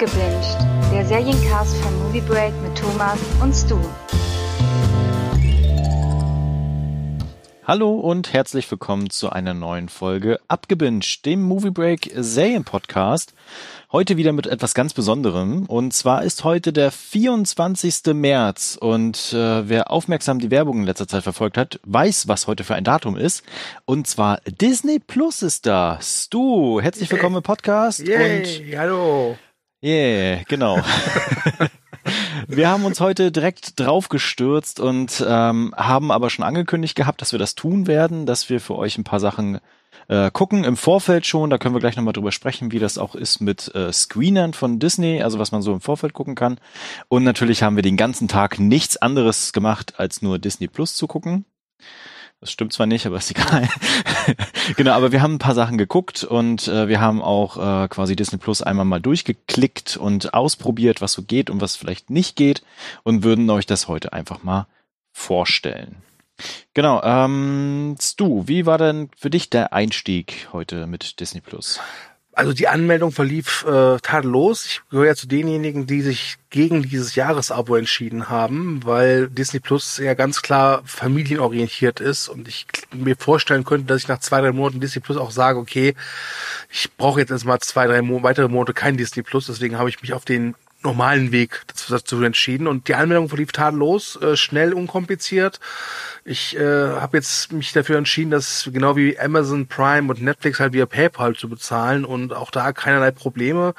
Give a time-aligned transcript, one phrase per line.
[0.00, 0.56] Abgebinged,
[0.92, 3.80] der Seriencast von Movie Break mit Thomas und Stu.
[7.64, 13.34] Hallo und herzlich willkommen zu einer neuen Folge Abgebinged, dem Movie Break Serien-Podcast.
[13.90, 15.66] Heute wieder mit etwas ganz Besonderem.
[15.66, 18.14] Und zwar ist heute der 24.
[18.14, 18.78] März.
[18.80, 22.76] Und äh, wer aufmerksam die Werbung in letzter Zeit verfolgt hat, weiß, was heute für
[22.76, 23.42] ein Datum ist.
[23.84, 25.98] Und zwar Disney Plus ist da.
[26.00, 27.98] Stu, herzlich willkommen im Podcast.
[27.98, 29.36] Yay, und hallo.
[29.82, 30.80] Yeah, genau.
[32.48, 37.32] Wir haben uns heute direkt drauf gestürzt und ähm, haben aber schon angekündigt gehabt, dass
[37.32, 39.60] wir das tun werden, dass wir für euch ein paar Sachen
[40.08, 41.50] äh, gucken im Vorfeld schon.
[41.50, 44.78] Da können wir gleich nochmal drüber sprechen, wie das auch ist mit äh, Screenern von
[44.78, 46.58] Disney, also was man so im Vorfeld gucken kann.
[47.08, 51.06] Und natürlich haben wir den ganzen Tag nichts anderes gemacht, als nur Disney Plus zu
[51.06, 51.44] gucken.
[52.40, 53.68] Das stimmt zwar nicht, aber ist egal.
[54.76, 58.14] genau, aber wir haben ein paar Sachen geguckt und äh, wir haben auch äh, quasi
[58.14, 62.62] Disney Plus einmal mal durchgeklickt und ausprobiert, was so geht und was vielleicht nicht geht
[63.02, 64.68] und würden euch das heute einfach mal
[65.12, 65.96] vorstellen.
[66.74, 71.80] Genau, ähm, Stu, wie war denn für dich der Einstieg heute mit Disney Plus?
[72.38, 74.64] Also die Anmeldung verlief äh, tadellos.
[74.64, 79.98] Ich gehöre ja zu denjenigen, die sich gegen dieses Jahresabo entschieden haben, weil Disney Plus
[79.98, 84.52] ja ganz klar familienorientiert ist und ich mir vorstellen könnte, dass ich nach zwei, drei
[84.52, 85.96] Monaten Disney Plus auch sage, okay,
[86.70, 90.00] ich brauche jetzt erstmal zwei, drei Mo weitere Monate kein Disney Plus, deswegen habe ich
[90.00, 92.66] mich auf den normalen Weg dazu, entschieden.
[92.66, 95.60] Und die Anmeldung verlief tadellos, äh, schnell, unkompliziert.
[96.24, 100.72] Ich äh, habe jetzt mich dafür entschieden, das genau wie Amazon Prime und Netflix halt
[100.72, 103.74] via PayPal zu bezahlen und auch da keinerlei Probleme.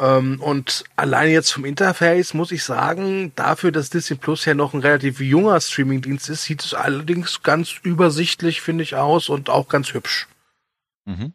[0.00, 4.74] Ähm, und allein jetzt vom Interface muss ich sagen, dafür, dass Disney Plus ja noch
[4.74, 9.68] ein relativ junger Streamingdienst ist, sieht es allerdings ganz übersichtlich, finde ich, aus und auch
[9.68, 10.28] ganz hübsch.
[11.04, 11.32] Mhm.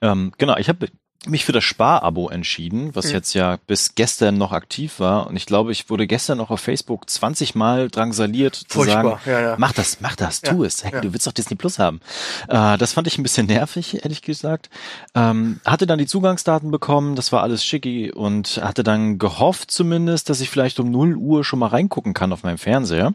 [0.00, 0.86] Ähm, genau, ich habe
[1.26, 3.12] mich für das Sparabo entschieden, was mhm.
[3.12, 5.26] jetzt ja bis gestern noch aktiv war.
[5.26, 9.02] Und ich glaube, ich wurde gestern noch auf Facebook 20 Mal drangsaliert zu Furchtbar.
[9.02, 9.54] sagen, ja, ja.
[9.58, 10.84] mach das, mach das, tu ja, es.
[10.84, 12.00] Hey, Du willst doch Disney Plus haben.
[12.48, 14.70] Äh, das fand ich ein bisschen nervig, ehrlich gesagt.
[15.14, 20.30] Ähm, hatte dann die Zugangsdaten bekommen, das war alles schicki und hatte dann gehofft zumindest,
[20.30, 23.14] dass ich vielleicht um 0 Uhr schon mal reingucken kann auf meinem Fernseher.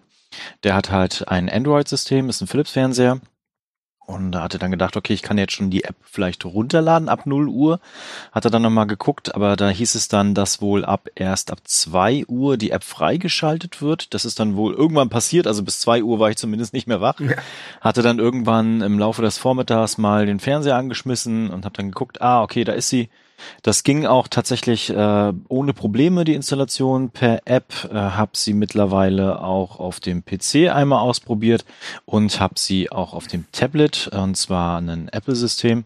[0.64, 3.20] Der hat halt ein Android-System, ist ein Philips-Fernseher
[4.10, 7.28] und da hatte dann gedacht, okay, ich kann jetzt schon die App vielleicht runterladen ab
[7.28, 7.80] 0 Uhr.
[8.32, 11.60] Hat er dann nochmal geguckt, aber da hieß es dann, dass wohl ab erst ab
[11.64, 14.16] 2 Uhr die App freigeschaltet wird.
[14.16, 17.02] Das ist dann wohl irgendwann passiert, also bis 2 Uhr war ich zumindest nicht mehr
[17.02, 17.20] wach.
[17.20, 17.36] Ja.
[17.82, 22.20] Hatte dann irgendwann im Laufe des Vormittags mal den Fernseher angeschmissen und habe dann geguckt,
[22.20, 23.10] ah, okay, da ist sie.
[23.64, 27.90] Das ging auch tatsächlich äh, ohne Probleme, die Installation per App.
[27.92, 31.66] Äh, habe sie mittlerweile auch auf dem PC einmal ausprobiert
[32.06, 35.86] und habe sie auch auf dem Tablet, und zwar ein Apple-System,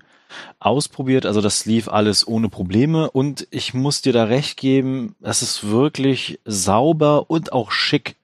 [0.59, 1.25] ausprobiert.
[1.25, 5.67] Also das lief alles ohne Probleme und ich muss dir da recht geben, es ist
[5.67, 8.15] wirklich sauber und auch schick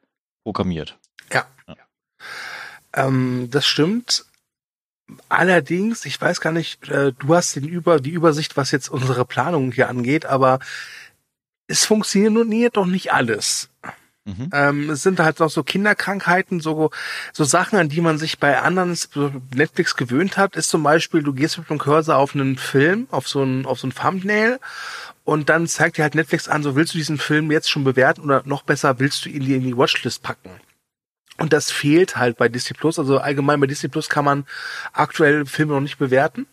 [0.44, 0.98] programmiert.
[1.32, 1.46] Ja.
[1.68, 1.76] ja.
[2.96, 4.26] Ähm, das stimmt.
[5.28, 9.26] Allerdings, ich weiß gar nicht, äh, du hast den Über, die Übersicht, was jetzt unsere
[9.26, 10.60] Planung hier angeht, aber
[11.68, 13.70] es funktioniert doch nicht alles.
[14.26, 14.50] Mhm.
[14.54, 16.92] Ähm, es sind halt auch so Kinderkrankheiten, so,
[17.34, 18.98] so Sachen, an die man sich bei anderen
[19.56, 23.28] Netflix gewöhnt hat, ist zum Beispiel, du gehst mit dem Cursor auf einen Film, auf
[23.28, 24.60] so ein, auf so ein Thumbnail
[25.24, 28.22] und dann zeigt dir halt Netflix an, so willst du diesen Film jetzt schon bewerten
[28.22, 30.52] oder noch besser, willst du ihn dir in die Watchlist packen?
[31.40, 33.00] Und das fehlt halt bei Disney Plus.
[33.00, 34.46] Also allgemein bei Disney Plus kann man
[34.94, 36.48] aktuell Filme noch nicht bewerten.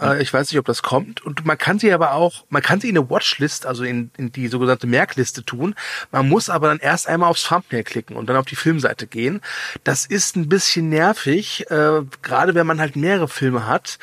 [0.00, 1.24] Äh, ich weiß nicht, ob das kommt.
[1.24, 4.32] Und man kann sie aber auch, man kann sie in eine Watchlist, also in, in
[4.32, 5.74] die sogenannte Merkliste tun.
[6.10, 9.40] Man muss aber dann erst einmal aufs Thumbnail klicken und dann auf die Filmseite gehen.
[9.84, 13.98] Das ist ein bisschen nervig, äh, gerade wenn man halt mehrere Filme hat.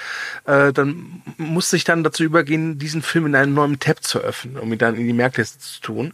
[0.45, 4.57] Äh, dann muss sich dann dazu übergehen, diesen Film in einem neuen Tab zu öffnen,
[4.57, 6.13] um ihn dann in die Merkliste zu tun.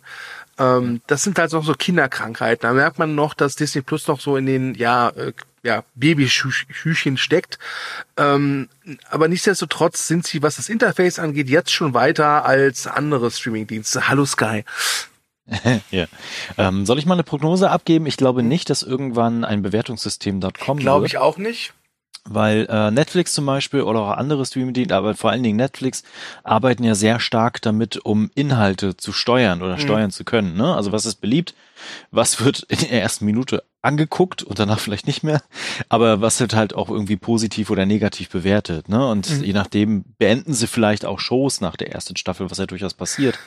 [0.59, 2.67] Ähm, das sind halt auch so Kinderkrankheiten.
[2.67, 5.33] Da merkt man noch, dass Disney Plus noch so in den, ja, äh,
[5.63, 7.57] ja, Babyhüchen steckt.
[8.17, 8.69] Ähm,
[9.09, 14.07] aber nichtsdestotrotz sind sie, was das Interface angeht, jetzt schon weiter als andere Streamingdienste.
[14.09, 14.65] Hallo Sky.
[15.91, 16.05] ja.
[16.57, 18.05] Ähm, soll ich mal eine Prognose abgeben?
[18.05, 21.73] Ich glaube nicht, dass irgendwann ein Bewertungssystem dort kommen Glaube ich auch nicht.
[22.25, 26.03] Weil äh, Netflix zum Beispiel oder auch andere Streaming-Dienste, aber vor allen Dingen Netflix,
[26.43, 29.79] arbeiten ja sehr stark damit, um Inhalte zu steuern oder mhm.
[29.79, 30.55] steuern zu können.
[30.55, 30.73] Ne?
[30.73, 31.53] Also was ist beliebt?
[32.11, 35.41] Was wird in der ersten Minute angeguckt und danach vielleicht nicht mehr?
[35.89, 38.89] Aber was wird halt auch irgendwie positiv oder negativ bewertet?
[38.89, 39.07] Ne?
[39.07, 39.43] Und mhm.
[39.43, 43.37] je nachdem beenden sie vielleicht auch Shows nach der ersten Staffel, was ja durchaus passiert.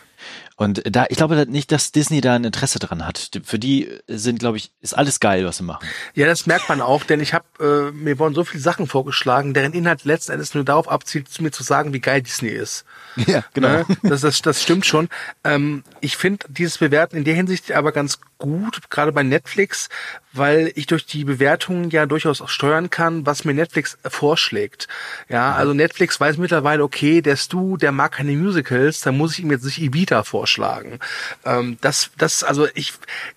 [0.56, 3.30] Und da, ich glaube nicht, dass Disney da ein Interesse dran hat.
[3.44, 5.86] Für die sind, glaube ich, ist alles geil, was sie machen.
[6.14, 9.52] Ja, das merkt man auch, denn ich habe äh, mir wurden so viele Sachen vorgeschlagen,
[9.52, 12.84] deren Inhalt letzten Endes nur darauf abzielt, mir zu sagen, wie geil Disney ist.
[13.26, 13.68] Ja, genau.
[13.68, 13.86] Ne?
[14.02, 15.08] Das, das, das stimmt schon.
[15.44, 19.88] Ähm, ich finde dieses Bewerten in der Hinsicht aber ganz gut, gerade bei Netflix,
[20.32, 24.88] weil ich durch die Bewertungen ja durchaus auch steuern kann, was mir Netflix vorschlägt.
[25.28, 29.44] Ja, also Netflix weiß mittlerweile, okay, der Stu, der mag keine Musicals, dann muss ich
[29.44, 30.98] ihm jetzt nicht Evita vorschlagen.
[31.44, 32.92] Ähm, das, das, also ich,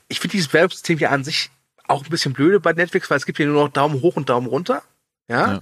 [0.08, 1.50] ich finde dieses Werbesystem ja an sich
[1.88, 4.30] auch ein bisschen blöde bei Netflix, weil es gibt hier nur noch Daumen hoch und
[4.30, 4.84] Daumen runter.
[5.30, 5.62] Ja, ja.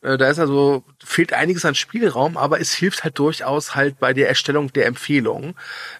[0.00, 4.14] Äh, da ist also fehlt einiges an Spielraum, aber es hilft halt durchaus halt bei
[4.14, 5.56] der Erstellung der Empfehlungen.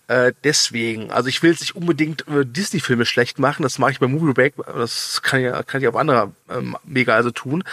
[0.07, 3.99] Äh, deswegen, also ich will jetzt nicht unbedingt äh, Disney-Filme schlecht machen, das mache ich
[3.99, 7.65] bei Movie Break, das kann ich, kann ich auf anderer ähm, Mega also tun.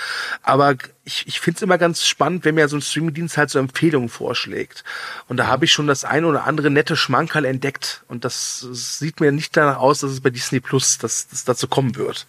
[0.42, 3.59] Aber ich, ich finde es immer ganz spannend, wenn mir so ein Streaming-Dienst halt so
[3.59, 4.83] Empfehlungen vorschlägt.
[5.27, 8.03] Und da habe ich schon das eine oder andere nette Schmankerl entdeckt.
[8.07, 11.68] Und das sieht mir nicht danach aus, dass es bei Disney Plus dass, dass dazu
[11.68, 12.25] kommen wird.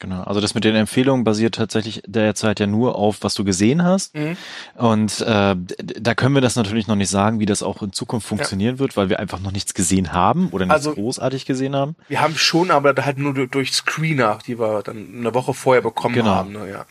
[0.00, 3.84] Genau, also das mit den Empfehlungen basiert tatsächlich derzeit ja nur auf, was du gesehen
[3.84, 4.14] hast.
[4.14, 4.36] Mhm.
[4.74, 8.26] Und äh, da können wir das natürlich noch nicht sagen, wie das auch in Zukunft
[8.26, 8.78] funktionieren ja.
[8.80, 11.96] wird, weil wir einfach noch nichts gesehen haben oder nichts also, großartig gesehen haben.
[12.08, 16.14] Wir haben schon, aber halt nur durch Screener, die wir dann eine Woche vorher bekommen
[16.14, 16.34] genau.
[16.34, 16.52] haben.
[16.52, 16.86] Ne, ja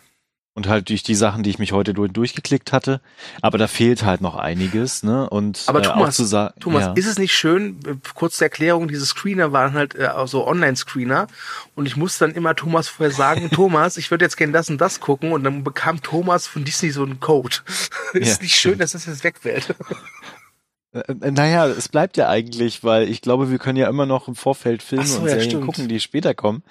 [0.55, 3.01] und halt durch die Sachen, die ich mich heute durchgeklickt hatte.
[3.41, 5.27] Aber da fehlt halt noch einiges, ne?
[5.29, 6.93] Und aber Thomas, äh, Thomas, ja.
[6.93, 7.79] ist es nicht schön?
[7.85, 11.27] Äh, kurz zur Erklärung: Diese Screener waren halt äh, so Online-Screener
[11.75, 14.79] und ich musste dann immer Thomas vorher sagen: Thomas, ich würde jetzt gerne das und
[14.79, 17.57] das gucken und dann bekam Thomas von Disney so einen Code.
[18.13, 19.75] ist ja, nicht schön, dass das jetzt wegfällt.
[20.93, 24.27] Äh, äh, naja, es bleibt ja eigentlich, weil ich glaube, wir können ja immer noch
[24.27, 26.63] im Vorfeld Filme so, und Serien ja, gucken, die später kommen.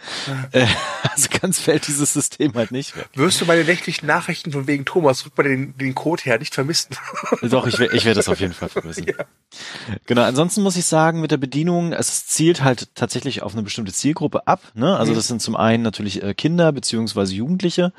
[0.53, 0.61] Ja.
[0.61, 0.67] Äh,
[1.13, 3.09] also ganz fällt dieses System halt nicht weg.
[3.15, 6.55] Wirst du meine nächtlichen Nachrichten von wegen Thomas, rück mal den, den Code her, nicht
[6.55, 6.97] vermissen?
[7.43, 9.07] Doch, ich, ich werde das auf jeden Fall vermissen.
[9.13, 9.97] Ja.
[10.07, 13.93] Genau, ansonsten muss ich sagen, mit der Bedienung, es zielt halt tatsächlich auf eine bestimmte
[13.93, 14.61] Zielgruppe ab.
[14.75, 14.97] Ne?
[14.97, 15.17] Also mhm.
[15.17, 17.93] das sind zum einen natürlich Kinder beziehungsweise Jugendliche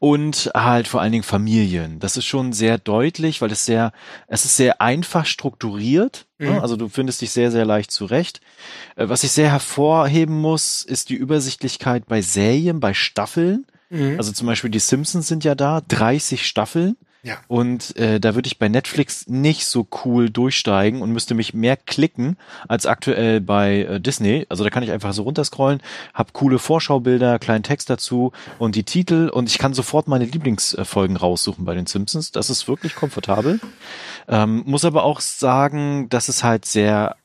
[0.00, 1.98] und halt vor allen Dingen Familien.
[1.98, 3.92] Das ist schon sehr deutlich, weil es sehr,
[4.26, 6.26] es ist sehr einfach strukturiert strukturiert.
[6.38, 6.50] Ne?
[6.50, 6.58] Mhm.
[6.58, 8.40] Also du findest dich sehr, sehr leicht zurecht.
[8.96, 13.66] Äh, was ich sehr hervorheben muss, ist die Übersichtlichkeit bei Serien, bei Staffeln.
[13.90, 14.16] Mhm.
[14.18, 16.96] Also zum Beispiel die Simpsons sind ja da, 30 Staffeln.
[17.22, 17.38] Ja.
[17.48, 21.76] Und äh, da würde ich bei Netflix nicht so cool durchsteigen und müsste mich mehr
[21.76, 22.36] klicken
[22.68, 24.46] als aktuell bei äh, Disney.
[24.48, 25.82] Also da kann ich einfach so runterscrollen,
[26.14, 31.16] hab coole Vorschaubilder, kleinen Text dazu und die Titel und ich kann sofort meine Lieblingsfolgen
[31.16, 32.30] raussuchen bei den Simpsons.
[32.30, 33.60] Das ist wirklich komfortabel.
[34.28, 37.16] Ähm, muss aber auch sagen, dass es halt sehr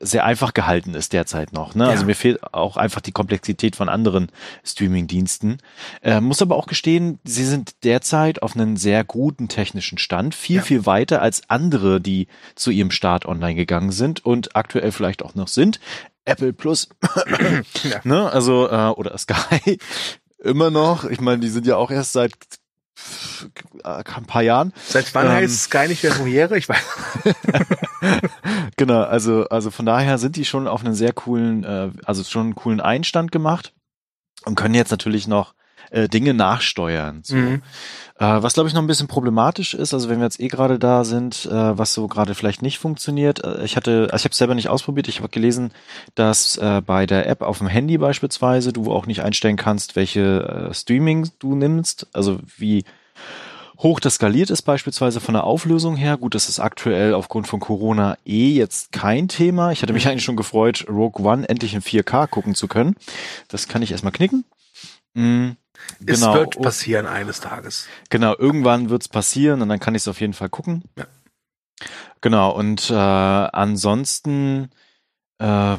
[0.00, 1.74] sehr einfach gehalten ist derzeit noch.
[1.74, 1.84] Ne?
[1.84, 1.98] Also ja.
[1.98, 4.28] Also mir fehlt auch einfach die Komplexität von anderen
[4.64, 5.58] Streaming-Diensten.
[6.02, 10.56] Äh, muss aber auch gestehen, sie sind derzeit auf einem sehr guten technischen Stand, viel,
[10.56, 10.62] ja.
[10.62, 15.34] viel weiter als andere, die zu ihrem Start online gegangen sind und aktuell vielleicht auch
[15.34, 15.80] noch sind.
[16.24, 16.88] Apple Plus,
[17.82, 18.00] ja.
[18.04, 18.30] ne?
[18.30, 19.78] also äh, oder Sky
[20.38, 21.04] immer noch.
[21.04, 22.34] Ich meine, die sind ja auch erst seit
[23.82, 24.72] ein paar Jahren.
[24.86, 26.58] Seit wann ähm, heißt Sky nicht mehr Premiere?
[26.58, 26.82] Ich weiß.
[28.76, 32.46] genau, also, also von daher sind die schon auf einen sehr coolen, äh, also schon
[32.46, 33.72] einen coolen Einstand gemacht
[34.44, 35.54] und können jetzt natürlich noch
[35.90, 37.20] äh, Dinge nachsteuern.
[37.22, 37.36] So.
[37.36, 37.62] Mhm.
[38.18, 40.78] Äh, was glaube ich noch ein bisschen problematisch ist, also wenn wir jetzt eh gerade
[40.78, 43.44] da sind, äh, was so gerade vielleicht nicht funktioniert.
[43.44, 45.08] Äh, ich hatte, also ich habe es selber nicht ausprobiert.
[45.08, 45.72] Ich habe gelesen,
[46.14, 50.68] dass äh, bei der App auf dem Handy beispielsweise du auch nicht einstellen kannst, welche
[50.70, 52.84] äh, Streaming du nimmst, also wie
[53.78, 56.16] hoch das skaliert ist beispielsweise von der Auflösung her.
[56.16, 59.70] Gut, das ist aktuell aufgrund von Corona eh jetzt kein Thema.
[59.70, 62.96] Ich hatte mich eigentlich schon gefreut, Rogue One endlich in 4K gucken zu können.
[63.46, 64.44] Das kann ich erstmal knicken.
[65.14, 65.56] Mhm.
[66.00, 66.32] Genau.
[66.32, 67.86] Es wird passieren eines Tages.
[68.10, 70.84] Genau, irgendwann wird es passieren und dann kann ich es auf jeden Fall gucken.
[70.96, 71.06] Ja.
[72.20, 74.70] Genau, und äh, ansonsten
[75.38, 75.76] äh,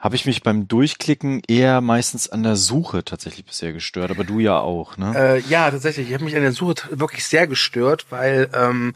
[0.00, 4.40] habe ich mich beim Durchklicken eher meistens an der Suche tatsächlich bisher gestört, aber du
[4.40, 5.12] ja auch, ne?
[5.14, 6.08] Äh, ja, tatsächlich.
[6.08, 8.94] Ich habe mich an der Suche wirklich sehr gestört, weil ähm,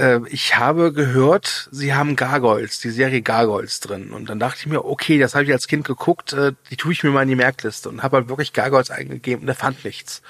[0.00, 4.12] äh, ich habe gehört, sie haben Gargoyles, die Serie Gargoyles drin.
[4.12, 6.92] Und dann dachte ich mir, okay, das habe ich als Kind geguckt, äh, die tue
[6.92, 9.84] ich mir mal in die Merkliste und habe halt wirklich Gargoyles eingegeben und er fand
[9.84, 10.22] nichts.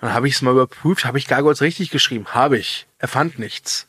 [0.00, 2.26] dann habe ich es mal überprüft, habe ich Gargoyles richtig geschrieben?
[2.28, 2.86] Habe ich.
[2.98, 3.86] Er fand nichts.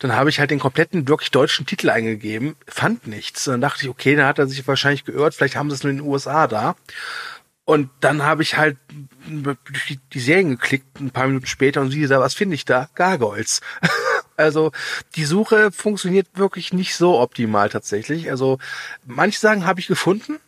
[0.00, 3.44] Dann habe ich halt den kompletten wirklich deutschen Titel eingegeben, fand nichts.
[3.44, 5.90] Dann dachte ich, okay, dann hat er sich wahrscheinlich geirrt, vielleicht haben sie es nur
[5.90, 6.74] in den USA da.
[7.64, 8.78] Und dann habe ich halt
[9.28, 12.88] durch die Serien geklickt, ein paar Minuten später, und sie da, was finde ich da?
[12.94, 13.60] Gargoyles.
[14.40, 14.72] Also
[15.16, 18.30] die Suche funktioniert wirklich nicht so optimal tatsächlich.
[18.30, 18.58] Also
[19.06, 20.38] manche Sachen habe ich gefunden,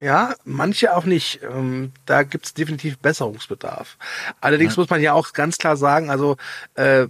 [0.00, 1.40] ja, manche auch nicht.
[1.42, 3.96] Ähm, da gibt's definitiv Besserungsbedarf.
[4.40, 4.82] Allerdings ja.
[4.82, 6.36] muss man ja auch ganz klar sagen, also
[6.74, 7.08] äh,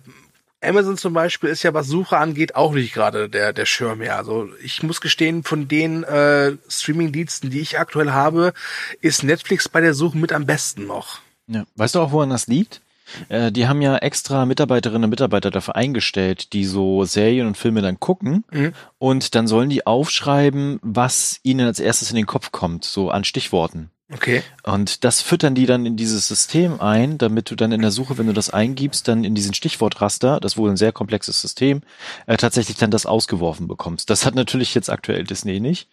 [0.60, 4.16] Amazon zum Beispiel ist ja, was Suche angeht, auch nicht gerade der, der Schirm mehr.
[4.16, 8.52] Also ich muss gestehen, von den äh, Streaming-Diensten, die ich aktuell habe,
[9.00, 11.20] ist Netflix bei der Suche mit am besten noch.
[11.46, 11.64] Ja.
[11.76, 12.80] Weißt du auch, woran das liegt?
[13.28, 17.82] Äh, die haben ja extra Mitarbeiterinnen und Mitarbeiter dafür eingestellt, die so Serien und Filme
[17.82, 18.72] dann gucken mhm.
[18.98, 23.24] und dann sollen die aufschreiben, was ihnen als erstes in den Kopf kommt, so an
[23.24, 23.90] Stichworten.
[24.10, 24.42] Okay.
[24.62, 28.16] Und das füttern die dann in dieses System ein, damit du dann in der Suche,
[28.16, 31.82] wenn du das eingibst, dann in diesen Stichwortraster, das wohl ein sehr komplexes System,
[32.26, 34.08] äh, tatsächlich dann das ausgeworfen bekommst.
[34.08, 35.90] Das hat natürlich jetzt aktuell Disney nicht.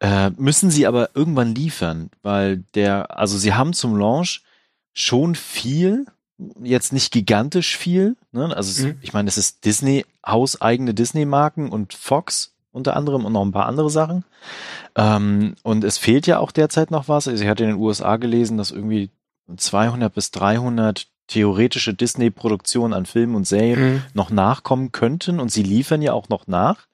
[0.00, 4.42] Äh, müssen sie aber irgendwann liefern, weil der, also sie haben zum Launch
[4.94, 6.06] schon viel,
[6.62, 8.16] jetzt nicht gigantisch viel.
[8.32, 8.54] Ne?
[8.56, 8.98] Also mhm.
[9.00, 13.66] ich meine, es ist Disney, hauseigene Disney-Marken und Fox unter anderem und noch ein paar
[13.66, 14.24] andere Sachen.
[14.96, 17.28] Ähm, und es fehlt ja auch derzeit noch was.
[17.28, 19.10] Also ich hatte in den USA gelesen, dass irgendwie
[19.54, 24.02] 200 bis 300 theoretische Disney-Produktionen an Filmen und Serien mhm.
[24.14, 26.86] noch nachkommen könnten und sie liefern ja auch noch nach.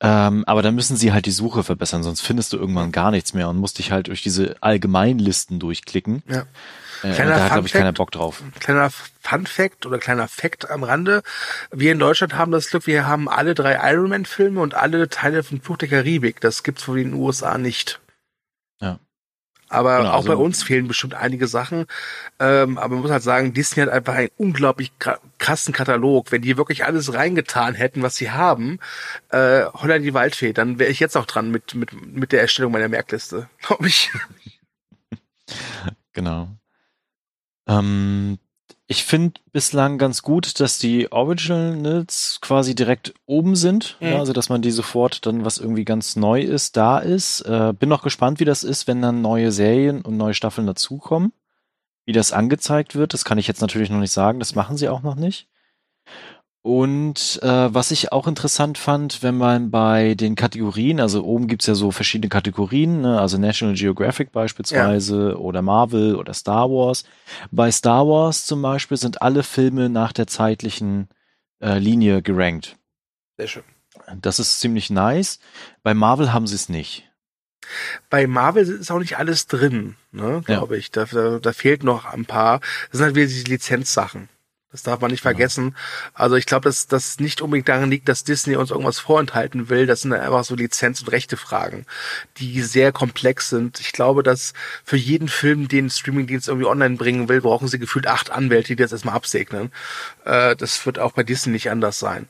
[0.00, 3.34] Ähm, aber dann müssen sie halt die Suche verbessern, sonst findest du irgendwann gar nichts
[3.34, 6.22] mehr und musst dich halt durch diese Allgemeinlisten durchklicken.
[6.26, 6.44] Ja.
[7.02, 8.42] Äh, kleiner da hat, glaube ich, keiner Bock drauf.
[8.58, 11.22] Kleiner Fun Fact oder kleiner Fact am Rande.
[11.70, 15.08] Wir in Deutschland haben das Glück, wir haben alle drei Iron Man Filme und alle
[15.08, 16.40] Teile von Fluch der Karibik.
[16.40, 18.00] Das gibt's von den USA nicht.
[18.80, 18.98] Ja.
[19.68, 21.86] Aber genau, auch also bei uns fehlen bestimmt einige Sachen.
[22.40, 24.92] Ähm, aber man muss halt sagen, Disney hat einfach einen unglaublich
[25.38, 26.32] krassen Katalog.
[26.32, 28.80] Wenn die wirklich alles reingetan hätten, was sie haben,
[29.28, 32.72] äh, Holland die Waldfee, dann wäre ich jetzt auch dran mit, mit, mit der Erstellung
[32.72, 34.10] meiner Merkliste, glaube ich.
[36.12, 36.48] Genau.
[37.70, 38.38] Ähm,
[38.86, 43.96] ich finde bislang ganz gut, dass die Originals quasi direkt oben sind.
[44.00, 44.08] Mhm.
[44.08, 47.42] Ja, also, dass man die sofort dann, was irgendwie ganz neu ist, da ist.
[47.42, 51.32] Äh, bin noch gespannt, wie das ist, wenn dann neue Serien und neue Staffeln dazukommen.
[52.04, 54.40] Wie das angezeigt wird, das kann ich jetzt natürlich noch nicht sagen.
[54.40, 55.46] Das machen sie auch noch nicht.
[56.62, 61.66] Und äh, was ich auch interessant fand, wenn man bei den Kategorien, also oben gibt's
[61.66, 63.18] ja so verschiedene Kategorien, ne?
[63.18, 65.36] also National Geographic beispielsweise ja.
[65.36, 67.04] oder Marvel oder Star Wars.
[67.50, 71.08] Bei Star Wars zum Beispiel sind alle Filme nach der zeitlichen
[71.62, 72.76] äh, Linie gerankt.
[73.38, 73.64] Sehr schön.
[74.20, 75.38] Das ist ziemlich nice.
[75.82, 77.10] Bei Marvel haben sie es nicht.
[78.10, 80.78] Bei Marvel ist auch nicht alles drin, ne, glaube ja.
[80.78, 80.90] ich.
[80.90, 82.60] Da, da, da fehlt noch ein paar.
[82.90, 84.28] Das sind halt wieder die Lizenzsachen.
[84.72, 85.74] Das darf man nicht vergessen.
[86.14, 89.86] Also ich glaube, dass das nicht unbedingt daran liegt, dass Disney uns irgendwas vorenthalten will.
[89.86, 91.86] Das sind einfach so Lizenz- und Rechte-Fragen,
[92.36, 93.80] die sehr komplex sind.
[93.80, 94.52] Ich glaube, dass
[94.84, 98.76] für jeden Film, den Streamingdienst irgendwie online bringen will, brauchen sie gefühlt acht Anwälte, die
[98.76, 99.72] das erstmal absegnen.
[100.24, 102.28] Äh, das wird auch bei Disney nicht anders sein.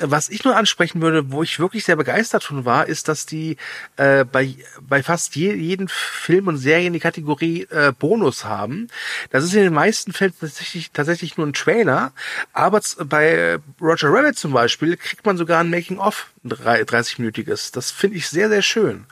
[0.00, 3.58] Was ich nur ansprechen würde, wo ich wirklich sehr begeistert von war, ist, dass die
[3.98, 8.88] äh, bei, bei fast je, jeden Film und Serien die Kategorie äh, Bonus haben.
[9.28, 12.12] Das ist in den meisten Fällen tatsächlich, tatsächlich nur ein Trailer Trailer,
[12.52, 17.72] aber bei Roger Rabbit zum Beispiel kriegt man sogar ein Making-of, ein 30-minütiges.
[17.72, 19.06] Das finde ich sehr, sehr schön.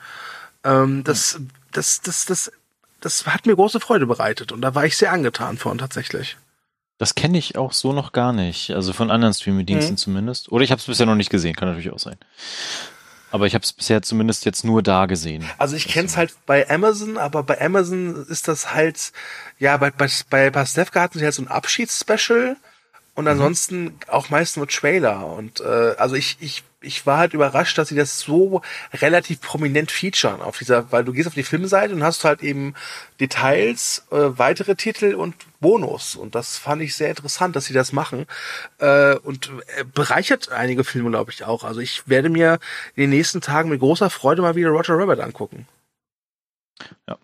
[0.63, 1.39] Ähm, das,
[1.71, 2.51] das, das, das,
[2.99, 6.37] das hat mir große Freude bereitet und da war ich sehr angetan von tatsächlich.
[6.97, 9.97] Das kenne ich auch so noch gar nicht, also von anderen Streaming-Diensten mhm.
[9.97, 10.51] zumindest.
[10.51, 12.17] Oder ich habe es bisher noch nicht gesehen, kann natürlich auch sein.
[13.31, 15.49] Aber ich habe es bisher zumindest jetzt nur da gesehen.
[15.57, 19.13] Also ich kenne es halt bei Amazon, aber bei Amazon ist das halt,
[19.57, 22.57] ja, bei, bei, bei Pastewka hatten sie halt so ein Abschiedsspecial
[23.15, 23.31] und mhm.
[23.31, 23.99] ansonsten mhm.
[24.07, 25.25] auch meist nur Trailer.
[25.25, 28.61] Und äh, also ich, ich ich war halt überrascht, dass sie das so
[28.93, 32.73] relativ prominent featuren auf dieser, weil du gehst auf die Filmseite und hast halt eben
[33.19, 36.15] Details, äh, weitere Titel und Bonus.
[36.15, 38.25] Und das fand ich sehr interessant, dass sie das machen.
[38.79, 41.63] Äh, und äh, bereichert einige Filme, glaube ich, auch.
[41.63, 42.59] Also ich werde mir
[42.95, 45.67] in den nächsten Tagen mit großer Freude mal wieder Roger Rabbit angucken.
[47.07, 47.17] Ja.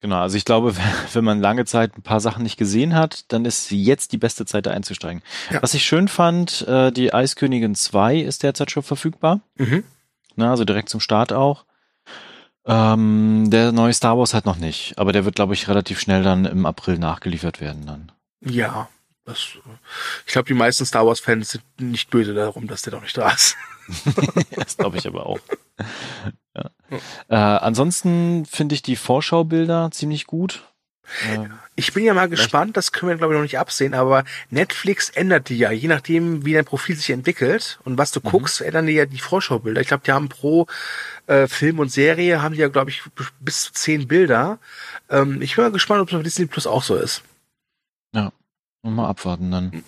[0.00, 0.74] Genau, also ich glaube,
[1.12, 4.46] wenn man lange Zeit ein paar Sachen nicht gesehen hat, dann ist jetzt die beste
[4.46, 5.22] Zeit, da einzusteigen.
[5.50, 5.62] Ja.
[5.62, 9.40] Was ich schön fand, äh, die Eiskönigin 2 ist derzeit schon verfügbar.
[9.56, 9.84] Mhm.
[10.36, 11.64] Na, also direkt zum Start auch.
[12.66, 16.22] Ähm, der neue Star Wars halt noch nicht, aber der wird, glaube ich, relativ schnell
[16.22, 18.12] dann im April nachgeliefert werden dann.
[18.42, 18.88] Ja,
[19.24, 19.58] das,
[20.26, 23.30] ich glaube, die meisten Star Wars-Fans sind nicht böse darum, dass der doch nicht da
[23.30, 23.56] ist.
[24.56, 25.40] das glaube ich aber auch.
[26.56, 26.70] Ja.
[27.28, 30.64] Äh, ansonsten finde ich die Vorschaubilder ziemlich gut.
[31.28, 34.24] Äh, ich bin ja mal gespannt, das können wir glaube ich noch nicht absehen, aber
[34.50, 38.30] Netflix ändert die ja, je nachdem, wie dein Profil sich entwickelt und was du mhm.
[38.30, 39.80] guckst, ändern die ja die Vorschaubilder.
[39.80, 40.66] Ich glaube, die haben pro
[41.26, 43.02] äh, Film und Serie haben die ja, glaube ich,
[43.40, 44.58] bis zu zehn Bilder.
[45.08, 47.22] Ähm, ich bin mal gespannt, ob es bei Disney Plus auch so ist.
[48.14, 48.32] Ja,
[48.82, 49.84] mal abwarten dann.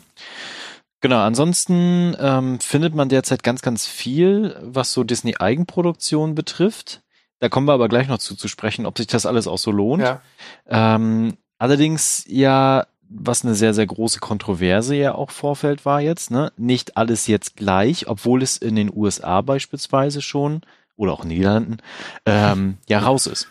[1.02, 7.02] Genau, ansonsten ähm, findet man derzeit ganz, ganz viel, was so Disney-Eigenproduktion betrifft.
[7.40, 9.72] Da kommen wir aber gleich noch zu, zu sprechen, ob sich das alles auch so
[9.72, 10.04] lohnt.
[10.04, 10.22] Ja.
[10.68, 16.52] Ähm, allerdings ja was eine sehr, sehr große Kontroverse ja auch Vorfeld war jetzt, ne?
[16.56, 20.62] Nicht alles jetzt gleich, obwohl es in den USA beispielsweise schon
[20.96, 21.78] oder auch in den Niederlanden
[22.26, 23.48] ähm, ja raus ist.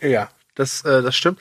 [0.00, 1.40] Ja, das, äh, das stimmt.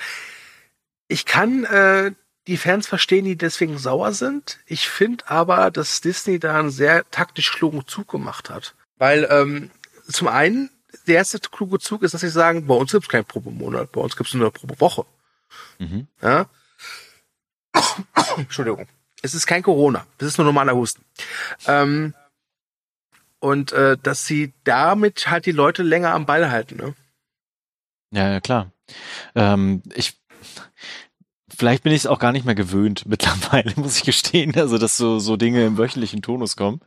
[1.08, 2.12] Ich kann äh,
[2.48, 4.60] die Fans verstehen, die deswegen sauer sind.
[4.66, 8.76] Ich finde aber, dass Disney da einen sehr taktisch klugen Zug gemacht hat.
[8.98, 9.72] Weil ähm,
[10.10, 10.70] zum einen,
[11.08, 14.16] der erste kluge Zug ist, dass sie sagen, bei uns gibt's kein Probemonat, bei uns
[14.16, 15.06] gibt's nur eine Probewoche.
[15.80, 16.08] Mhm.
[16.22, 16.48] Ja?
[18.38, 18.88] Entschuldigung.
[19.22, 21.06] Es ist kein Corona, das ist nur normaler Husten.
[21.68, 22.16] Ähm,
[23.40, 26.96] und äh, dass sie damit halt die Leute länger am Ball halten, ne?
[28.12, 28.72] Ja, ja klar.
[29.36, 30.21] Ähm, ich
[31.62, 34.98] vielleicht bin ich es auch gar nicht mehr gewöhnt mittlerweile, muss ich gestehen, also dass
[34.98, 36.82] so, so Dinge im wöchentlichen Tonus kommen.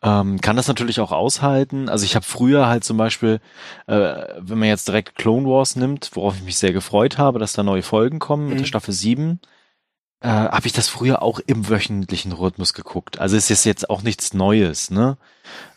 [0.00, 1.88] Ähm, kann das natürlich auch aushalten.
[1.88, 3.40] Also ich habe früher halt zum Beispiel,
[3.88, 3.94] äh,
[4.38, 7.64] wenn man jetzt direkt Clone Wars nimmt, worauf ich mich sehr gefreut habe, dass da
[7.64, 8.48] neue Folgen kommen mhm.
[8.50, 8.68] mit der mhm.
[8.68, 9.40] Staffel 7,
[10.20, 13.18] äh, habe ich das früher auch im wöchentlichen Rhythmus geguckt.
[13.18, 15.16] Also es ist jetzt auch nichts Neues, ne?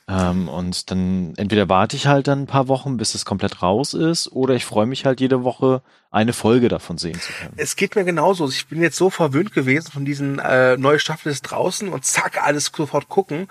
[0.07, 3.93] Ähm, und dann entweder warte ich halt dann ein paar Wochen, bis es komplett raus
[3.95, 5.81] ist, oder ich freue mich halt jede Woche
[6.15, 7.53] eine Folge davon sehen zu können.
[7.57, 8.47] Es geht mir genauso.
[8.47, 12.41] Ich bin jetzt so verwöhnt gewesen von diesen äh, neue Staffel ist draußen und zack,
[12.41, 13.50] alles sofort gucken.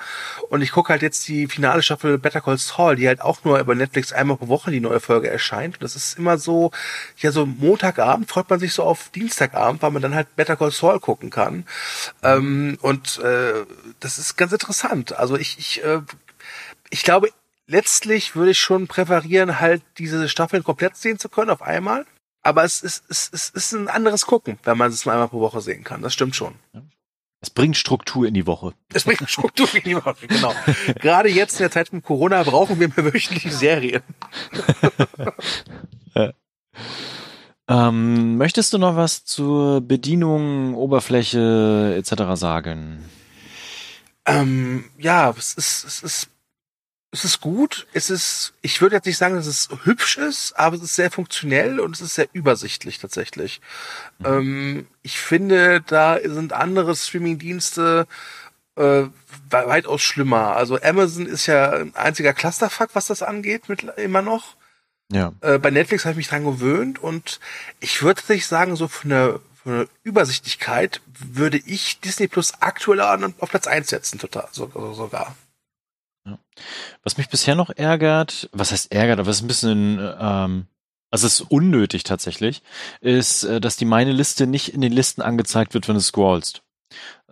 [0.49, 3.59] Und ich gucke halt jetzt die finale Staffel Better Call Saul, die halt auch nur
[3.59, 5.75] über Netflix einmal pro Woche die neue Folge erscheint.
[5.75, 6.71] Und das ist immer so,
[7.19, 10.71] ja, so Montagabend freut man sich so auf Dienstagabend, weil man dann halt Better Call
[10.71, 11.67] Saul gucken kann.
[12.23, 13.67] Ähm, und äh,
[14.01, 15.19] das ist ganz interessant.
[15.19, 16.01] Also ich, ich äh,
[16.95, 17.31] ich glaube,
[17.67, 22.07] letztlich würde ich schon präferieren, halt diese Staffeln komplett sehen zu können auf einmal.
[22.41, 25.41] Aber es ist, es, es ist ein anderes Gucken, wenn man es mal einmal pro
[25.41, 26.03] Woche sehen kann.
[26.03, 26.55] Das stimmt schon.
[27.41, 28.75] Es bringt Struktur in die Woche.
[28.93, 30.55] Es bringt Struktur in die Woche, genau.
[31.01, 34.03] Gerade jetzt in der Zeit mit Corona brauchen wir mehr wöchentliche Serien.
[36.15, 36.33] ja.
[37.67, 42.39] ähm, möchtest du noch was zur Bedienung, Oberfläche etc.
[42.41, 43.11] sagen?
[44.27, 46.29] Ähm, ja, es ist, es ist
[47.15, 47.87] es ist gut.
[47.93, 51.13] Es ist, ich würde jetzt nicht sagen, dass es hübsch ist, aber es ist sehr
[51.13, 53.61] funktionell und es ist sehr übersichtlich tatsächlich.
[54.19, 54.27] Mhm.
[54.27, 58.09] Ähm, ich finde, da sind andere Streaming-Dienste
[58.75, 59.05] äh,
[59.49, 60.57] weitaus schlimmer.
[60.57, 64.57] Also Amazon ist ja ein einziger Clusterfuck, was das angeht, mit, immer noch.
[65.13, 65.33] Ja.
[65.41, 67.39] Äh, bei Netflix habe ich mich dran gewöhnt und
[67.79, 73.01] ich würde tatsächlich sagen, so von der, von der Übersichtlichkeit würde ich Disney Plus aktuell
[73.01, 75.37] auf Platz 1 setzen, total, sogar.
[76.27, 76.39] Ja.
[77.03, 80.67] Was mich bisher noch ärgert, was heißt ärgert, aber es ist ein bisschen, ähm,
[81.11, 82.63] also es ist unnötig tatsächlich,
[83.01, 86.63] ist, äh, dass die meine Liste nicht in den Listen angezeigt wird, wenn du scrollst.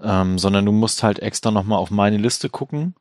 [0.00, 2.96] Ähm, sondern du musst halt extra nochmal auf meine Liste gucken,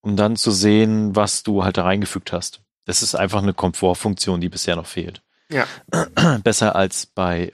[0.00, 2.62] um dann zu sehen, was du halt da reingefügt hast.
[2.86, 5.22] Das ist einfach eine Komfortfunktion, die bisher noch fehlt.
[5.50, 5.66] Ja.
[6.42, 7.52] Besser als bei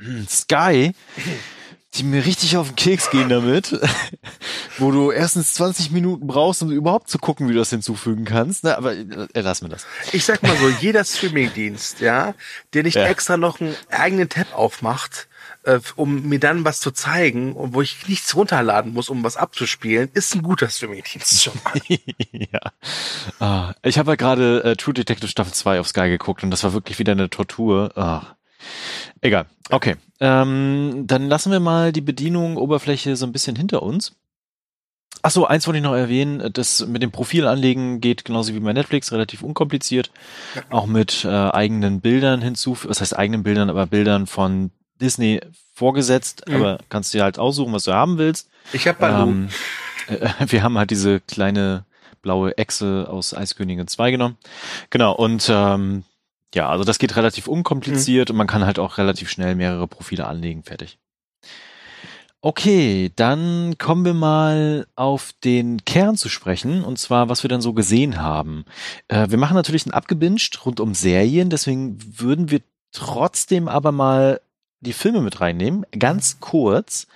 [0.00, 0.92] äh, Sky,
[1.96, 3.78] die mir richtig auf den Keks gehen damit,
[4.78, 8.64] wo du erstens 20 Minuten brauchst, um überhaupt zu gucken, wie du das hinzufügen kannst.
[8.64, 8.76] Ne?
[8.76, 9.86] Aber äh, lass mir das.
[10.12, 12.34] Ich sag mal so, jeder Streamingdienst, ja,
[12.74, 13.06] der nicht ja.
[13.06, 15.28] extra noch einen eigenen Tab aufmacht,
[15.64, 19.36] äh, um mir dann was zu zeigen und wo ich nichts runterladen muss, um was
[19.36, 21.80] abzuspielen, ist ein guter Streamingdienst schon mal.
[22.32, 22.60] ja.
[23.40, 26.64] Ah, ich habe ja gerade äh, True Detective Staffel 2 auf Sky geguckt und das
[26.64, 27.92] war wirklich wieder eine Tortur.
[27.96, 28.35] Ah.
[29.20, 29.46] Egal.
[29.70, 29.96] Okay.
[30.20, 34.12] Ähm, dann lassen wir mal die Bedienung, Oberfläche so ein bisschen hinter uns.
[35.22, 36.52] Ach so, eins wollte ich noch erwähnen.
[36.52, 40.10] Das mit dem Profil anlegen geht genauso wie bei Netflix relativ unkompliziert.
[40.70, 42.78] Auch mit äh, eigenen Bildern hinzu.
[42.84, 45.40] Was heißt eigenen Bildern, aber Bildern von Disney
[45.74, 46.44] vorgesetzt.
[46.46, 46.54] Mhm.
[46.54, 48.48] Aber kannst dir halt aussuchen, was du haben willst.
[48.72, 49.30] Ich habe Baloo.
[49.30, 49.48] Ähm,
[50.06, 51.84] äh, wir haben halt diese kleine
[52.22, 54.36] blaue Echse aus Eiskönigin 2 genommen.
[54.90, 56.04] Genau, und ähm,
[56.56, 58.32] ja, also das geht relativ unkompliziert mhm.
[58.32, 60.98] und man kann halt auch relativ schnell mehrere Profile anlegen, fertig.
[62.40, 67.60] Okay, dann kommen wir mal auf den Kern zu sprechen, und zwar, was wir dann
[67.60, 68.64] so gesehen haben.
[69.08, 72.60] Äh, wir machen natürlich ein Abgebinged rund um Serien, deswegen würden wir
[72.92, 74.40] trotzdem aber mal
[74.80, 77.06] die Filme mit reinnehmen, ganz kurz.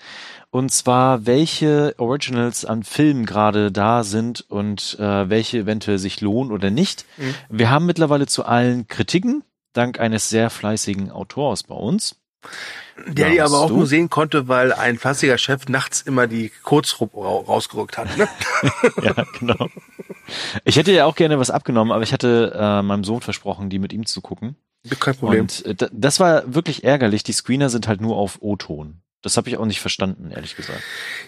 [0.51, 6.51] Und zwar, welche Originals an Filmen gerade da sind und äh, welche eventuell sich lohnen
[6.51, 7.07] oder nicht.
[7.19, 7.35] Mhm.
[7.49, 12.17] Wir haben mittlerweile zu allen Kritiken, dank eines sehr fleißigen Autors bei uns.
[13.07, 13.77] Der ja, die aber auch du?
[13.77, 18.17] nur sehen konnte, weil ein fleißiger Chef nachts immer die Kurzrup rausgerückt hat.
[18.17, 18.29] Ne?
[19.03, 19.69] ja, genau.
[20.65, 23.79] Ich hätte ja auch gerne was abgenommen, aber ich hatte äh, meinem Sohn versprochen, die
[23.79, 24.57] mit ihm zu gucken.
[24.99, 25.43] Kein Problem.
[25.43, 27.23] Und äh, das war wirklich ärgerlich.
[27.23, 29.01] Die Screener sind halt nur auf O-Ton.
[29.23, 30.83] Das habe ich auch nicht verstanden, ehrlich gesagt.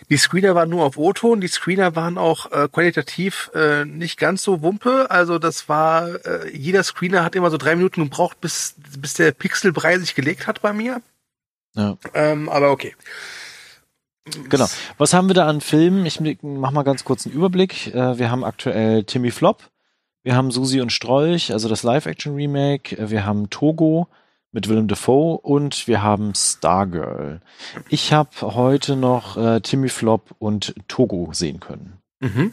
[0.09, 4.43] Die Screener waren nur auf O-Ton, die Screener waren auch äh, qualitativ äh, nicht ganz
[4.43, 5.11] so wumpe.
[5.11, 9.33] Also das war, äh, jeder Screener hat immer so drei Minuten gebraucht, bis, bis der
[9.33, 11.03] Pixelbrei sich gelegt hat bei mir.
[11.75, 11.99] Ja.
[12.15, 12.95] Ähm, aber okay.
[14.49, 14.69] Genau.
[14.99, 16.07] Was haben wir da an Filmen?
[16.07, 17.89] Ich mach mal ganz kurz einen Überblick.
[17.89, 19.69] Äh, wir haben aktuell Timmy Flop,
[20.23, 24.09] wir haben Susi und Strolch, also das Live-Action-Remake, äh, wir haben Togo
[24.53, 27.41] mit Willem Dafoe und wir haben Stargirl.
[27.89, 31.99] Ich habe heute noch äh, Timmy Flop und Togo sehen können.
[32.21, 32.53] Mhm.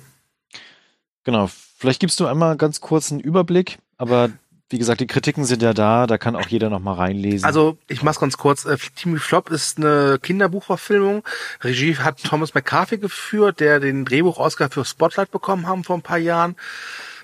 [1.24, 1.50] Genau.
[1.78, 4.32] Vielleicht gibst du einmal ganz kurz einen Überblick, aber
[4.70, 7.46] wie gesagt, die Kritiken sind ja da, da kann auch jeder noch mal reinlesen.
[7.46, 8.66] Also, ich mach's ganz kurz.
[8.66, 11.24] Äh, Timmy Flop ist eine Kinderbuchverfilmung.
[11.62, 16.20] Regie hat Thomas McCarthy geführt, der den Drehbuch-Oscar für Spotlight bekommen haben vor ein paar
[16.20, 16.56] Jahren.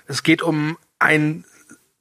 [0.06, 1.44] Es geht um einen,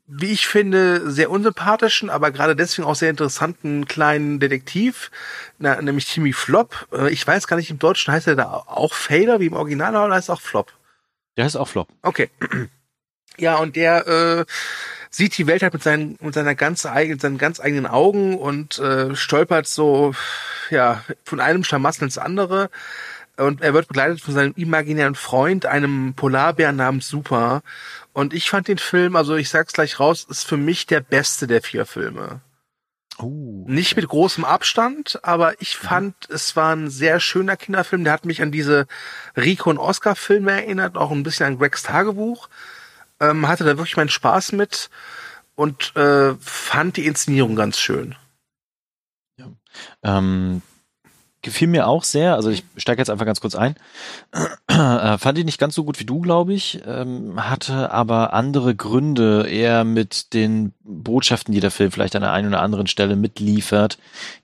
[0.07, 5.11] wie ich finde, sehr unsympathischen, aber gerade deswegen auch sehr interessanten kleinen Detektiv,
[5.57, 6.87] na, nämlich Timmy Flop.
[6.91, 9.95] Äh, ich weiß gar nicht, im Deutschen heißt er da auch Fader wie im Original
[9.95, 10.71] oder heißt er auch Flop?
[11.37, 11.87] Der heißt auch Flop.
[12.01, 12.29] Okay.
[13.37, 14.45] Ja, und der äh,
[15.09, 18.79] sieht die Welt halt mit seinen mit seiner ganz eigenen seinen ganz eigenen Augen und
[18.79, 20.15] äh, stolpert so
[20.69, 22.69] ja von einem Schlamassel ins andere
[23.37, 27.61] und er wird begleitet von seinem imaginären Freund einem Polarbär namens Super
[28.13, 31.47] und ich fand den Film also ich sag's gleich raus ist für mich der beste
[31.47, 32.41] der vier Filme
[33.17, 33.71] Oh, okay.
[33.71, 35.87] Nicht mit großem Abstand, aber ich mhm.
[35.87, 36.35] fand, mhm.
[36.35, 38.03] es war ein sehr schöner Kinderfilm.
[38.03, 38.87] Der hat mich an diese
[39.37, 42.49] Rico und Oscar Filme erinnert, auch ein bisschen an Gregs Tagebuch
[43.19, 44.89] ähm, hatte da wirklich meinen Spaß mit
[45.55, 48.15] und äh, fand die Inszenierung ganz schön.
[49.37, 49.47] Ja.
[50.03, 50.61] Ähm,
[51.45, 52.33] gefiel mir auch sehr.
[52.33, 53.75] Also ich steige jetzt einfach ganz kurz ein.
[54.67, 56.81] Äh, fand ich nicht ganz so gut wie du, glaube ich.
[56.85, 62.33] Ähm, hatte aber andere Gründe, eher mit den Botschaften, die der Film vielleicht an der
[62.33, 63.99] einen oder anderen Stelle mitliefert,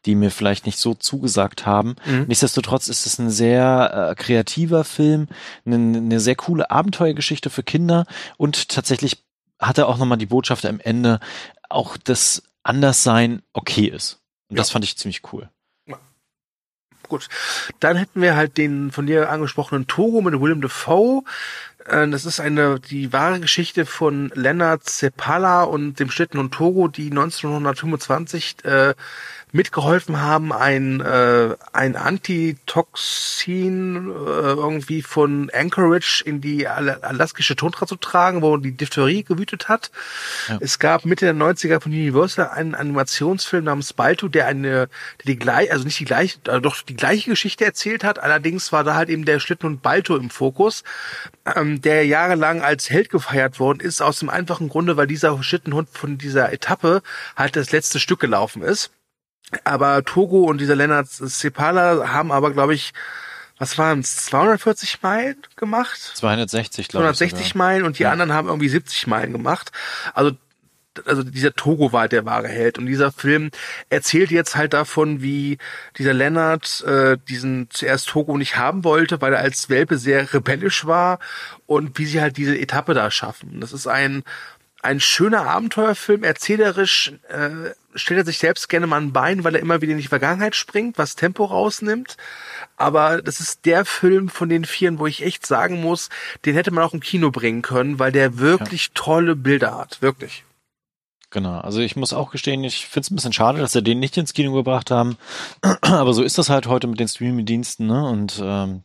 [0.05, 1.95] die mir vielleicht nicht so zugesagt haben.
[2.05, 2.25] Mhm.
[2.27, 5.27] Nichtsdestotrotz ist es ein sehr äh, kreativer Film,
[5.65, 8.05] eine, eine sehr coole Abenteuergeschichte für Kinder
[8.37, 9.23] und tatsächlich
[9.59, 11.19] hat er auch nochmal die Botschaft am Ende,
[11.67, 14.19] auch das Anderssein okay ist.
[14.49, 14.61] Und ja.
[14.61, 15.49] das fand ich ziemlich cool
[17.07, 17.27] gut.
[17.79, 21.23] Dann hätten wir halt den von dir angesprochenen Togo mit Willem Dafoe.
[21.85, 26.87] Äh, das ist eine die wahre Geschichte von Leonard Cepala und dem Schlitten und Togo,
[26.87, 28.93] die 1925 äh,
[29.53, 37.97] mitgeholfen haben, ein, äh, ein Antitoxin äh, irgendwie von Anchorage in die alaskische Tundra zu
[37.97, 39.91] tragen, wo die Diphtherie gewütet hat.
[40.47, 40.57] Ja.
[40.61, 44.87] Es gab Mitte der 90er von Universal einen Animationsfilm namens Balto, der eine, der
[45.25, 48.19] die gleiche, also nicht die gleiche, äh, doch die gleiche Geschichte erzählt hat.
[48.19, 50.85] Allerdings war da halt eben der Schlittenhund Balto im Fokus,
[51.55, 55.89] ähm, der jahrelang als Held gefeiert worden ist, aus dem einfachen Grunde, weil dieser Schlittenhund
[55.91, 57.01] von dieser Etappe
[57.35, 58.91] halt das letzte Stück gelaufen ist.
[59.63, 62.93] Aber Togo und dieser Lennart Sepala haben aber, glaube ich,
[63.57, 65.99] was waren es, 240 Meilen gemacht?
[65.99, 67.17] 260, glaube ich.
[67.17, 68.11] 260 Meilen und die ja.
[68.11, 69.71] anderen haben irgendwie 70 Meilen gemacht.
[70.13, 70.31] Also
[71.05, 73.51] also dieser Togo war halt der wahre Held und dieser Film
[73.89, 75.57] erzählt jetzt halt davon, wie
[75.97, 80.85] dieser Lennart äh, diesen zuerst Togo nicht haben wollte, weil er als Welpe sehr rebellisch
[80.85, 81.19] war
[81.65, 83.61] und wie sie halt diese Etappe da schaffen.
[83.61, 84.23] Das ist ein
[84.81, 89.61] ein schöner Abenteuerfilm, erzählerisch äh, stellt er sich selbst gerne mal ein Bein, weil er
[89.61, 92.17] immer wieder in die Vergangenheit springt, was Tempo rausnimmt.
[92.77, 96.09] Aber das ist der Film von den Vieren, wo ich echt sagen muss,
[96.45, 98.91] den hätte man auch im Kino bringen können, weil der wirklich ja.
[98.95, 100.01] tolle Bilder hat.
[100.01, 100.43] Wirklich.
[101.31, 103.99] Genau, also ich muss auch gestehen, ich finde es ein bisschen schade, dass sie den
[103.99, 105.17] nicht ins Kino gebracht haben.
[105.81, 108.05] Aber so ist das halt heute mit den Streaming-Diensten, ne?
[108.05, 108.83] Und ähm,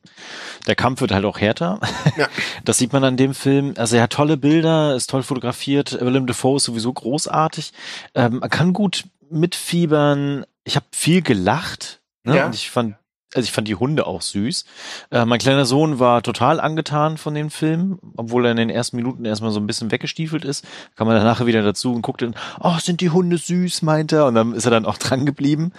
[0.68, 1.80] der Kampf wird halt auch härter.
[2.16, 2.28] Ja.
[2.64, 3.74] Das sieht man an dem Film.
[3.76, 5.98] Also er hat tolle Bilder, ist toll fotografiert.
[6.00, 7.72] Willem Dafoe ist sowieso großartig.
[8.14, 10.44] Ähm, man kann gut mitfiebern.
[10.64, 12.00] Ich habe viel gelacht.
[12.24, 12.36] Ne?
[12.36, 12.46] Ja.
[12.46, 12.96] Und ich fand
[13.36, 14.64] also ich fand die Hunde auch süß.
[15.10, 18.96] Äh, mein kleiner Sohn war total angetan von dem Film, obwohl er in den ersten
[18.96, 20.66] Minuten erstmal so ein bisschen weggestiefelt ist.
[20.96, 24.26] Kam er nachher wieder dazu und guckte, oh, sind die Hunde süß, meint er.
[24.26, 25.72] Und dann ist er dann auch dran geblieben.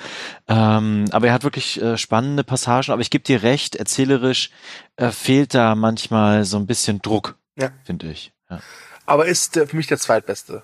[0.48, 2.92] Ähm, aber er hat wirklich äh, spannende Passagen.
[2.92, 4.52] Aber ich gebe dir recht, erzählerisch
[4.98, 7.72] äh, fehlt da manchmal so ein bisschen Druck, ja.
[7.84, 8.34] finde ich.
[8.50, 8.60] Ja.
[9.06, 10.62] Aber ist äh, für mich der zweitbeste.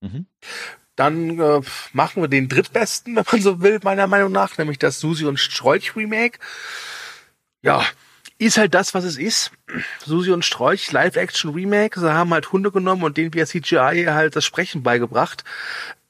[0.00, 0.26] Mhm.
[0.96, 1.60] Dann äh,
[1.92, 5.38] machen wir den drittbesten, wenn man so will, meiner Meinung nach, nämlich das Susi und
[5.38, 6.38] Strolch Remake.
[7.62, 7.84] Ja,
[8.38, 9.50] ist halt das, was es ist.
[10.04, 12.00] Susi und Strolch, Live-Action-Remake.
[12.00, 15.44] Sie haben halt Hunde genommen und denen via CGI halt das Sprechen beigebracht.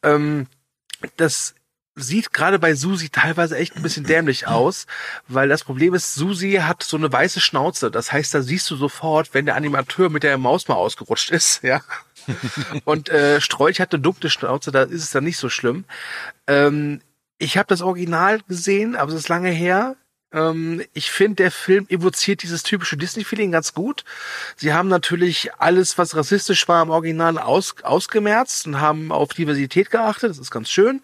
[0.02, 0.46] Ähm,
[1.16, 1.54] das
[1.94, 4.86] sieht gerade bei Susi teilweise echt ein bisschen dämlich aus,
[5.28, 7.90] weil das Problem ist, Susi hat so eine weiße Schnauze.
[7.90, 11.60] Das heißt, da siehst du sofort, wenn der Animateur mit der Maus mal ausgerutscht ist,
[11.62, 11.80] ja.
[12.84, 15.84] Und äh, Strolch hatte dunkle Schnauze, da ist es dann nicht so schlimm.
[16.46, 17.00] Ähm,
[17.38, 19.96] ich habe das Original gesehen, aber es ist lange her.
[20.32, 24.04] Ähm, ich finde, der Film evoziert dieses typische Disney-Feeling ganz gut.
[24.56, 29.90] Sie haben natürlich alles, was rassistisch war im Original, aus, ausgemerzt und haben auf Diversität
[29.90, 30.30] geachtet.
[30.30, 31.02] Das ist ganz schön.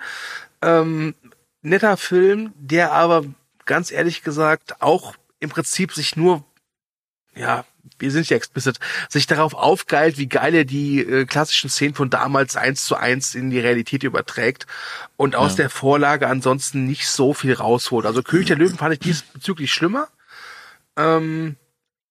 [0.60, 1.14] Ähm,
[1.62, 3.24] netter Film, der aber
[3.64, 6.44] ganz ehrlich gesagt auch im Prinzip sich nur,
[7.34, 7.64] ja,
[7.98, 12.10] wir sind ja explicit, sich darauf aufgeilt, wie geil er die äh, klassischen Szenen von
[12.10, 14.66] damals eins zu eins in die Realität überträgt
[15.16, 15.56] und aus ja.
[15.58, 18.06] der Vorlage ansonsten nicht so viel rausholt.
[18.06, 20.08] Also König der Löwen fand ich diesbezüglich schlimmer.
[20.96, 21.56] Ähm,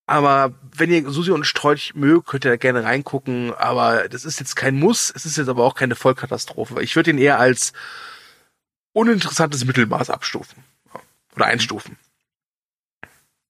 [0.07, 3.53] aber wenn ihr Susi und Strolch mögt, könnt ihr da gerne reingucken.
[3.53, 5.11] Aber das ist jetzt kein Muss.
[5.15, 6.81] Es ist jetzt aber auch keine Vollkatastrophe.
[6.81, 7.73] Ich würde ihn eher als
[8.93, 10.63] uninteressantes Mittelmaß abstufen.
[11.35, 11.97] Oder einstufen.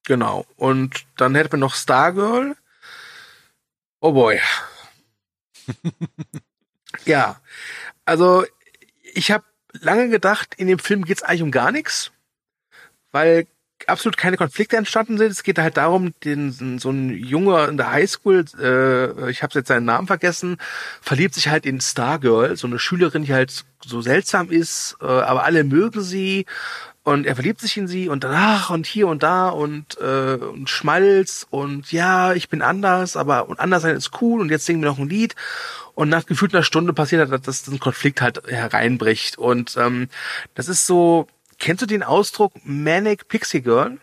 [0.05, 0.45] Genau.
[0.55, 2.55] Und dann hätten wir noch Stargirl.
[3.99, 4.39] Oh boy.
[7.05, 7.39] ja.
[8.05, 8.45] Also,
[9.13, 12.11] ich habe lange gedacht, in dem Film geht's eigentlich um gar nichts.
[13.11, 13.47] Weil
[13.87, 15.31] absolut keine Konflikte entstanden sind.
[15.31, 19.67] Es geht halt darum, den, so ein Junge in der Highschool, äh, ich habe jetzt
[19.67, 20.57] seinen Namen vergessen,
[21.01, 25.43] verliebt sich halt in Stargirl, so eine Schülerin, die halt so seltsam ist, äh, aber
[25.43, 26.45] alle mögen sie
[27.03, 30.69] und er verliebt sich in sie und danach und hier und da und, äh, und
[30.69, 34.81] Schmalz und ja, ich bin anders, aber und anders sein ist cool und jetzt singen
[34.81, 35.35] wir noch ein Lied.
[35.93, 39.37] Und nach gefühlt einer Stunde passiert halt, dass ein Konflikt halt hereinbricht.
[39.37, 40.07] Und ähm,
[40.55, 41.27] das ist so,
[41.59, 43.97] kennst du den Ausdruck Manic Pixie Girl?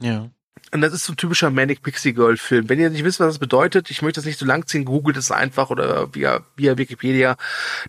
[0.00, 0.30] Ja.
[0.72, 2.68] Und das ist so ein typischer Manic Pixie Girl Film.
[2.68, 5.18] Wenn ihr nicht wisst, was das bedeutet, ich möchte das nicht so lang ziehen, googelt
[5.18, 7.36] es einfach oder via, via Wikipedia.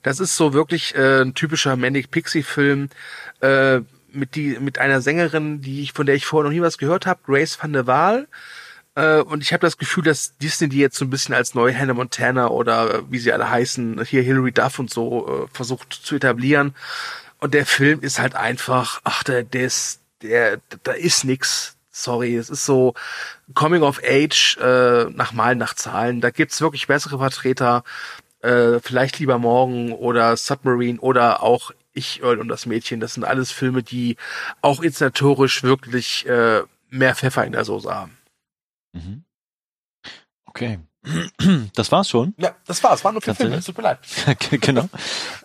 [0.01, 2.89] Das ist so wirklich äh, ein typischer Manic Pixie Film.
[3.39, 3.81] Äh,
[4.13, 7.05] mit die mit einer Sängerin, die ich von der ich vorher noch nie was gehört
[7.05, 8.27] habe, Grace van der Waal.
[8.95, 11.77] Äh, und ich habe das Gefühl, dass Disney die jetzt so ein bisschen als neue
[11.77, 15.93] Hannah Montana oder äh, wie sie alle heißen, hier Hilary Duff und so äh, versucht
[15.93, 16.75] zu etablieren.
[17.39, 21.75] Und der Film ist halt einfach, ach, der, der ist, der, da ist nix.
[21.95, 22.95] Sorry, es ist so
[23.53, 26.21] Coming of Age äh, nach Malen, nach Zahlen.
[26.21, 27.83] Da gibt's wirklich bessere Vertreter.
[28.41, 33.23] Äh, vielleicht lieber morgen oder Submarine oder auch ich Earl und das Mädchen, das sind
[33.23, 34.17] alles Filme, die
[34.61, 38.17] auch inszenatorisch wirklich äh, mehr Pfeffer in der Soße haben.
[38.93, 39.23] Mhm.
[40.45, 40.79] Okay.
[41.75, 42.33] Das war's schon.
[42.37, 43.03] Ja, das war's.
[43.03, 43.61] War nur vier Filme.
[43.61, 43.99] Tut mir leid.
[44.61, 44.87] genau.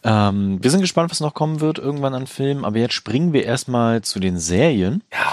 [0.05, 2.65] Ähm, wir sind gespannt, was noch kommen wird irgendwann an Filmen.
[2.65, 5.03] Aber jetzt springen wir erstmal zu den Serien.
[5.13, 5.33] Ja.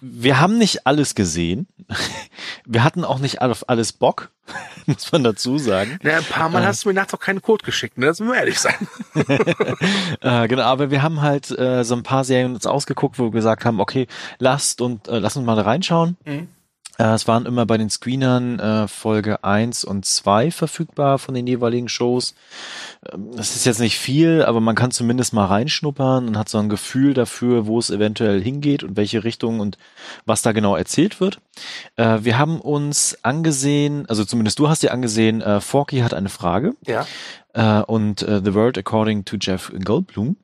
[0.00, 1.66] Wir haben nicht alles gesehen.
[2.64, 4.30] Wir hatten auch nicht auf alles Bock,
[4.86, 5.98] muss man dazu sagen.
[6.02, 8.06] Ja, ein paar Mal äh, hast du mir nachts auch keinen Code geschickt, ne?
[8.06, 8.88] Das müssen wir ehrlich sein.
[10.20, 13.30] äh, genau, aber wir haben halt äh, so ein paar Serien uns ausgeguckt, wo wir
[13.30, 14.06] gesagt haben, okay,
[14.38, 16.16] lasst und äh, lass uns mal reinschauen.
[16.24, 16.48] Mhm.
[16.98, 21.46] Äh, es waren immer bei den Screenern äh, Folge 1 und 2 verfügbar von den
[21.46, 22.34] jeweiligen Shows.
[23.12, 26.58] Ähm, das ist jetzt nicht viel, aber man kann zumindest mal reinschnuppern und hat so
[26.58, 29.78] ein Gefühl dafür, wo es eventuell hingeht und welche Richtung und
[30.24, 31.40] was da genau erzählt wird.
[31.96, 36.28] Äh, wir haben uns angesehen, also zumindest du hast dir angesehen, äh, Forky hat eine
[36.28, 36.74] Frage.
[36.86, 37.06] Ja.
[37.54, 40.36] Äh, und äh, The World According to Jeff Goldblum.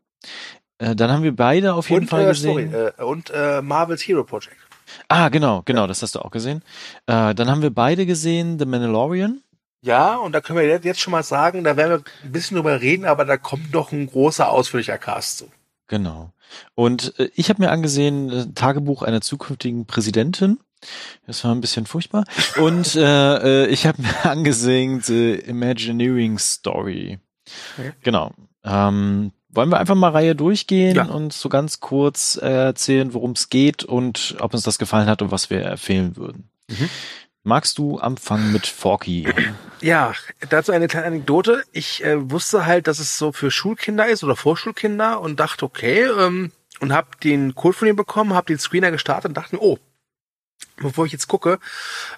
[0.79, 2.73] Dann haben wir beide auf jeden und, Fall gesehen.
[2.73, 3.31] Sorry, und
[3.63, 4.57] Marvel's Hero Project.
[5.09, 6.62] Ah, genau, genau, das hast du auch gesehen.
[7.07, 9.42] Äh, dann haben wir beide gesehen, The Mandalorian.
[9.83, 12.81] Ja, und da können wir jetzt schon mal sagen, da werden wir ein bisschen drüber
[12.81, 15.50] reden, aber da kommt noch ein großer, ausführlicher Cast zu.
[15.88, 16.33] Genau.
[16.74, 20.59] Und äh, ich habe mir angesehen, äh, Tagebuch einer zukünftigen Präsidentin.
[21.26, 22.24] Das war ein bisschen furchtbar.
[22.61, 27.18] Und äh, äh ich habe mir angesehen, The Imagineering Story.
[27.79, 27.92] Okay.
[28.03, 28.33] Genau.
[28.64, 31.05] Ähm, wollen wir einfach mal Reihe durchgehen ja.
[31.05, 35.23] und so ganz kurz äh, erzählen, worum es geht und ob uns das gefallen hat
[35.23, 36.51] und was wir empfehlen würden.
[36.69, 36.89] Mhm.
[37.43, 39.27] Magst du anfangen mit Forky?
[39.81, 40.13] Ja,
[40.51, 41.65] dazu eine kleine Anekdote.
[41.73, 46.03] Ich äh, wusste halt, dass es so für Schulkinder ist oder Vorschulkinder und dachte, okay,
[46.03, 49.79] ähm, und habe den Code von ihm bekommen, habe den Screener gestartet und dachte oh,
[50.77, 51.59] bevor ich jetzt gucke,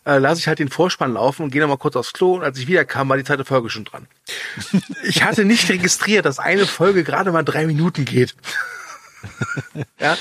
[0.07, 2.59] äh, lasse ich halt den Vorspann laufen und gehe nochmal kurz aufs Klo und als
[2.59, 4.07] ich wiederkam, war die zweite Folge schon dran.
[5.03, 8.35] ich hatte nicht registriert, dass eine Folge gerade mal drei Minuten geht.
[10.01, 10.17] ja.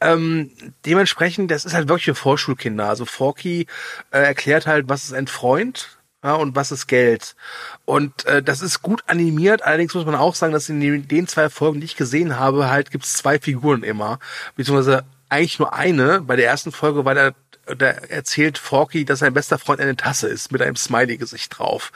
[0.00, 0.50] Ähm,
[0.84, 2.88] dementsprechend, das ist halt wirklich für Vorschulkinder.
[2.88, 3.66] Also Forky
[4.10, 7.36] äh, erklärt halt, was ist ein Freund ja, und was ist Geld.
[7.84, 11.48] Und äh, das ist gut animiert, allerdings muss man auch sagen, dass in den, zwei
[11.48, 14.18] Folgen, die ich gesehen habe, halt gibt's zwei Figuren immer.
[14.56, 16.20] Beziehungsweise eigentlich nur eine.
[16.22, 17.34] Bei der ersten Folge war der
[17.76, 21.92] da erzählt Forky, dass sein bester Freund eine Tasse ist mit einem Smiley-Gesicht drauf.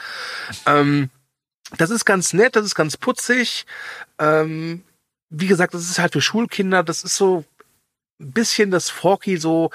[0.67, 1.11] Ähm,
[1.79, 3.67] das ist ganz nett, das ist ganz putzig.
[4.19, 4.85] Ähm,
[5.31, 7.45] wie gesagt, das ist halt für Schulkinder, das ist so
[8.21, 9.71] ein bisschen das Forky so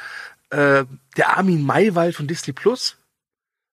[0.52, 0.86] äh,
[1.17, 2.98] der Armin Maywald von Disney Plus.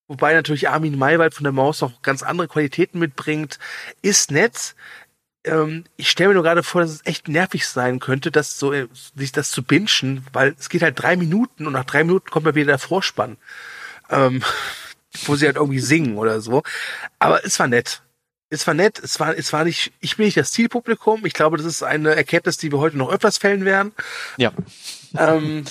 [0.07, 3.59] Wobei natürlich Armin Maywald von der Maus noch ganz andere Qualitäten mitbringt.
[4.03, 4.75] Ist nett,
[5.45, 8.73] ähm, ich stelle mir nur gerade vor, dass es echt nervig sein könnte, das so,
[8.73, 12.31] äh, sich das zu bingen, weil es geht halt drei Minuten und nach drei Minuten
[12.31, 13.37] kommt mal wieder der Vorspann.
[14.11, 14.43] Ähm,
[15.27, 16.63] wo sie halt irgendwie singen oder so.
[17.19, 18.03] Aber es war nett.
[18.51, 21.25] es war nett, es war, es war nicht, ich bin nicht das Zielpublikum.
[21.25, 23.93] Ich glaube, das ist eine Erkenntnis, die wir heute noch öfters fällen werden.
[24.37, 24.53] Ja.
[25.17, 25.65] Ähm,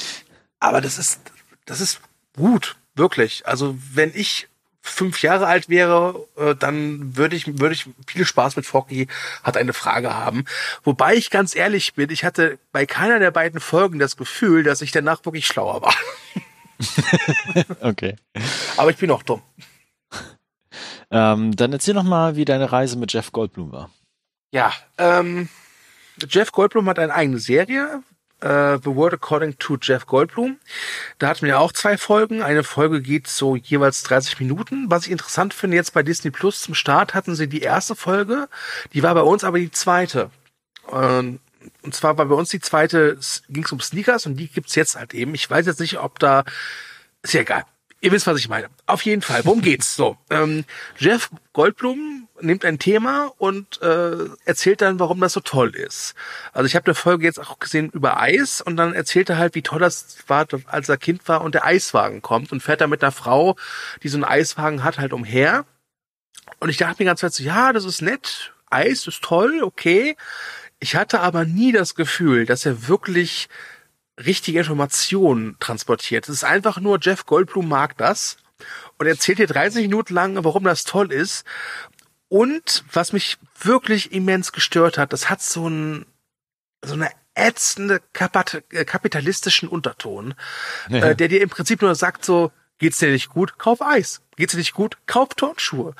[0.59, 1.19] aber das ist,
[1.65, 1.99] das ist
[2.35, 3.45] gut, wirklich.
[3.45, 4.47] Also wenn ich
[4.85, 9.07] fünf Jahre alt wäre, äh, dann würde ich, würde ich viel Spaß mit Focky
[9.41, 10.43] hat eine Frage haben.
[10.83, 14.81] Wobei ich ganz ehrlich bin, ich hatte bei keiner der beiden Folgen das Gefühl, dass
[14.81, 15.95] ich danach wirklich schlauer war.
[17.79, 18.17] okay.
[18.75, 19.41] Aber ich bin auch dumm.
[21.09, 23.89] Ähm, dann erzähl noch mal, wie deine Reise mit Jeff Goldblum war.
[24.51, 25.47] Ja, ähm,
[26.27, 28.03] Jeff Goldblum hat eine eigene Serie,
[28.43, 30.57] äh, The World According to Jeff Goldblum.
[31.17, 32.41] Da hatten wir auch zwei Folgen.
[32.43, 34.91] Eine Folge geht so jeweils 30 Minuten.
[34.91, 38.49] Was ich interessant finde, jetzt bei Disney Plus zum Start hatten sie die erste Folge,
[38.93, 40.29] die war bei uns aber die zweite.
[40.91, 41.39] Ähm,
[41.81, 44.97] und zwar war bei uns die zweite, ging es um Sneakers und die gibt's jetzt
[44.97, 45.33] halt eben.
[45.33, 46.43] Ich weiß jetzt nicht, ob da,
[47.21, 47.63] ist ja egal.
[48.03, 48.67] Ihr wisst, was ich meine.
[48.85, 49.45] Auf jeden Fall.
[49.45, 49.95] Worum geht's?
[49.95, 50.65] So, ähm,
[50.97, 56.13] Jeff Goldblum nimmt ein Thema und äh, erzählt dann, warum das so toll ist.
[56.51, 59.55] Also ich habe eine Folge jetzt auch gesehen über Eis und dann erzählt er halt,
[59.55, 62.87] wie toll das war, als er Kind war und der Eiswagen kommt und fährt da
[62.87, 63.55] mit einer Frau,
[64.03, 65.65] die so einen Eiswagen hat, halt umher.
[66.59, 70.17] Und ich dachte mir ganz Zeit so, ja, das ist nett, Eis ist toll, okay.
[70.81, 73.47] Ich hatte aber nie das Gefühl, dass er wirklich
[74.17, 76.27] richtige Informationen transportiert.
[76.27, 78.37] Es ist einfach nur, Jeff Goldblum mag das
[78.97, 81.45] und erzählt dir 30 Minuten lang, warum das toll ist.
[82.29, 86.05] Und was mich wirklich immens gestört hat, das hat so ein,
[86.83, 90.35] so eine ätzende äh, kapitalistischen Unterton,
[90.89, 91.09] ja.
[91.09, 94.21] äh, der dir im Prinzip nur sagt so, geht's dir nicht gut, kauf Eis.
[94.35, 95.93] Geht's dir nicht gut, kauf Turnschuhe.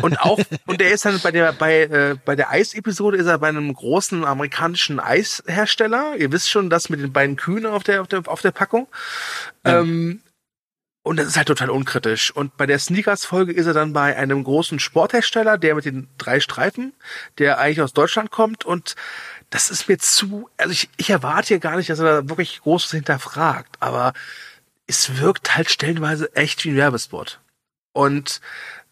[0.00, 3.38] Und auch, und der ist dann bei der, bei, äh, bei der Eis-Episode ist er
[3.38, 6.16] bei einem großen amerikanischen Eishersteller.
[6.16, 8.88] Ihr wisst schon, das mit den beiden Kühen auf der, auf der, auf der Packung.
[9.64, 9.80] Ja.
[9.80, 10.20] Ähm,
[11.08, 12.30] und das ist halt total unkritisch.
[12.30, 16.38] Und bei der Sneakers-Folge ist er dann bei einem großen Sporthersteller, der mit den drei
[16.38, 16.92] Streifen,
[17.38, 18.66] der eigentlich aus Deutschland kommt.
[18.66, 18.94] Und
[19.48, 22.60] das ist mir zu, also ich, ich erwarte hier gar nicht, dass er da wirklich
[22.60, 23.76] Großes hinterfragt.
[23.80, 24.12] Aber
[24.88, 27.38] es wirkt halt stellenweise echt wie ein Werbespot.
[27.92, 28.40] Und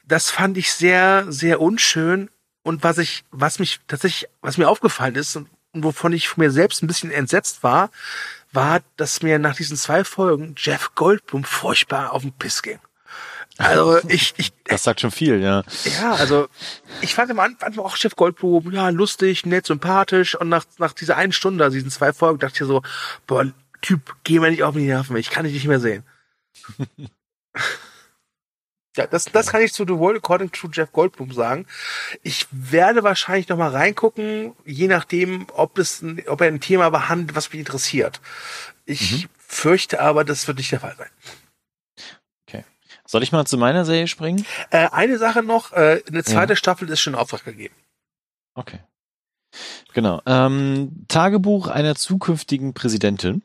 [0.07, 2.31] das fand ich sehr, sehr unschön.
[2.63, 6.51] Und was ich, was mich tatsächlich, was mir aufgefallen ist und wovon ich von mir
[6.51, 7.91] selbst ein bisschen entsetzt war,
[8.53, 12.79] war, dass mir nach diesen zwei Folgen Jeff Goldblum furchtbar auf den Piss ging.
[13.59, 15.63] Also ich, ich Das sagt schon viel, ja.
[15.99, 16.49] Ja, also
[17.01, 21.17] ich fand am Anfang auch Jeff Goldblum, ja, lustig, nett, sympathisch und nach, nach dieser
[21.17, 22.83] einen Stunde, diesen zwei Folgen, dachte ich so,
[23.27, 23.47] boah,
[23.83, 26.05] Typ, geh mir nicht auf die Nerven, ich kann dich nicht mehr sehen.
[28.97, 31.67] Ja, das, das kann ich zu The World According to Jeff Goldblum sagen.
[32.23, 37.37] Ich werde wahrscheinlich noch mal reingucken, je nachdem, ob es, ob er ein Thema behandelt,
[37.37, 38.21] was mich interessiert.
[38.87, 39.29] Ich mhm.
[39.37, 41.11] fürchte aber, das wird nicht der Fall sein.
[42.49, 42.65] Okay.
[43.07, 44.47] Soll ich mal zu meiner Serie springen?
[44.71, 46.57] Äh, eine Sache noch, äh, eine zweite ja.
[46.57, 47.75] Staffel ist schon in Auftrag gegeben.
[48.55, 48.81] Okay.
[49.93, 50.23] Genau.
[50.27, 53.43] Ähm, Tagebuch einer zukünftigen Präsidentin.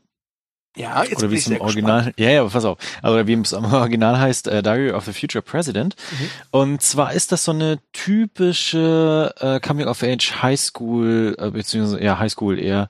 [0.75, 2.19] Ja, jetzt oder wie es im Original, gespannt.
[2.19, 5.41] ja, ja, pass auf, oder wie es im Original heißt, äh, Diary of the Future
[5.41, 5.95] President.
[6.11, 6.29] Mhm.
[6.51, 12.01] Und zwar ist das so eine typische äh, Coming of Age High School, äh, beziehungsweise
[12.01, 12.89] ja High School eher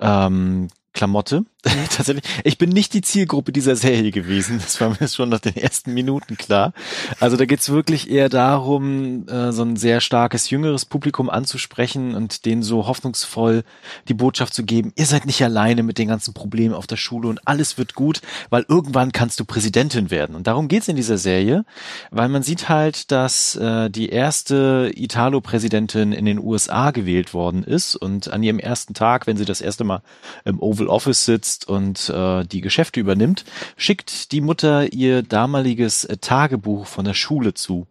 [0.00, 1.44] ähm, Klamotte.
[1.94, 2.24] Tatsächlich.
[2.44, 4.58] Ich bin nicht die Zielgruppe dieser Serie gewesen.
[4.58, 6.72] Das war mir schon nach den ersten Minuten klar.
[7.18, 12.46] Also da geht's wirklich eher darum, äh, so ein sehr starkes jüngeres Publikum anzusprechen und
[12.46, 13.64] denen so hoffnungsvoll
[14.08, 17.28] die Botschaft zu geben, ihr seid nicht alleine mit den ganzen Problemen auf der Schule
[17.28, 20.36] und alles wird gut, weil irgendwann kannst du Präsidentin werden.
[20.36, 21.66] Und darum geht's in dieser Serie,
[22.10, 27.96] weil man sieht halt, dass äh, die erste Italo-Präsidentin in den USA gewählt worden ist
[27.96, 30.00] und an ihrem ersten Tag, wenn sie das erste Mal
[30.46, 33.44] im Oval Office sitzt und äh, die Geschäfte übernimmt,
[33.76, 37.86] schickt die Mutter ihr damaliges äh, Tagebuch von der Schule zu.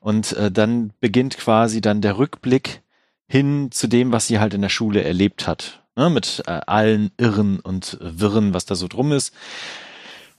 [0.00, 2.82] Und äh, dann beginnt quasi dann der Rückblick
[3.28, 5.82] hin zu dem, was sie halt in der Schule erlebt hat.
[5.96, 9.32] Ne, mit äh, allen Irren und Wirren, was da so drum ist.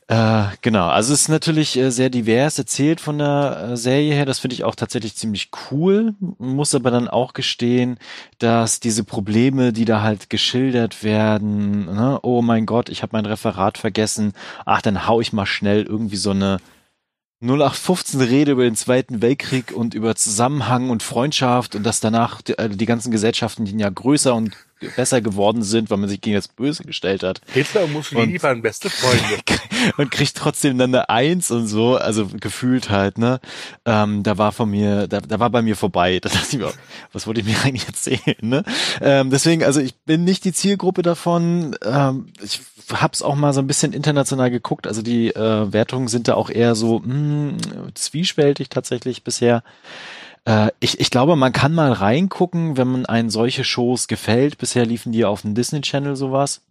[0.09, 4.25] Äh, genau, also es ist natürlich äh, sehr divers erzählt von der äh, Serie her.
[4.25, 6.15] Das finde ich auch tatsächlich ziemlich cool.
[6.37, 7.99] Muss aber dann auch gestehen,
[8.39, 13.25] dass diese Probleme, die da halt geschildert werden, ne, oh mein Gott, ich habe mein
[13.25, 14.31] Referat vergessen,
[14.65, 16.59] ach, dann hau ich mal schnell irgendwie so eine
[17.41, 22.57] 0815 Rede über den Zweiten Weltkrieg und über Zusammenhang und Freundschaft und dass danach die,
[22.57, 24.55] äh, die ganzen Gesellschaften, die ja größer und
[24.95, 27.41] besser geworden sind, weil man sich gegen das Böse gestellt hat.
[27.53, 29.41] Hitler und Mussolini und, waren beste Freunde.
[29.97, 33.39] und kriegt trotzdem dann eine Eins und so, also gefühlt halt, ne?
[33.85, 36.19] Ähm, da war von mir, da, da war bei mir vorbei.
[36.19, 36.71] Da dachte ich mir,
[37.13, 38.63] was wollte ich mir eigentlich erzählen, ne?
[39.01, 41.75] Ähm, deswegen, also ich bin nicht die Zielgruppe davon.
[41.83, 42.61] Ähm, ich
[42.93, 44.87] hab's auch mal so ein bisschen international geguckt.
[44.87, 47.57] Also die äh, Wertungen sind da auch eher so mh, hm,
[47.95, 49.63] zwiespältig tatsächlich bisher.
[50.47, 54.57] Äh, ich, ich glaube, man kann mal reingucken, wenn man einen solche Shows gefällt.
[54.57, 56.61] Bisher liefen die auf dem Disney Channel sowas.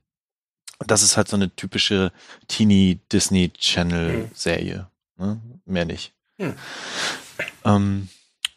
[0.87, 2.11] Das ist halt so eine typische
[2.49, 4.89] Teenie Disney Channel Serie.
[5.19, 5.41] Ne?
[5.67, 6.13] Mehr nicht.
[6.39, 6.55] Hm.
[7.65, 8.09] Ähm,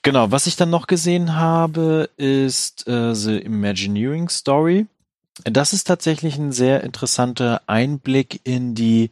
[0.04, 4.88] genau, was ich dann noch gesehen habe, ist äh, The Imagineering Story.
[5.44, 9.12] Das ist tatsächlich ein sehr interessanter Einblick in die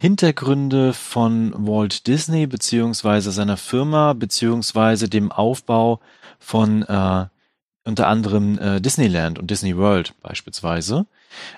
[0.00, 6.00] Hintergründe von Walt Disney beziehungsweise seiner Firma beziehungsweise dem Aufbau
[6.38, 7.26] von äh,
[7.84, 11.06] unter anderem äh, Disneyland und Disney World beispielsweise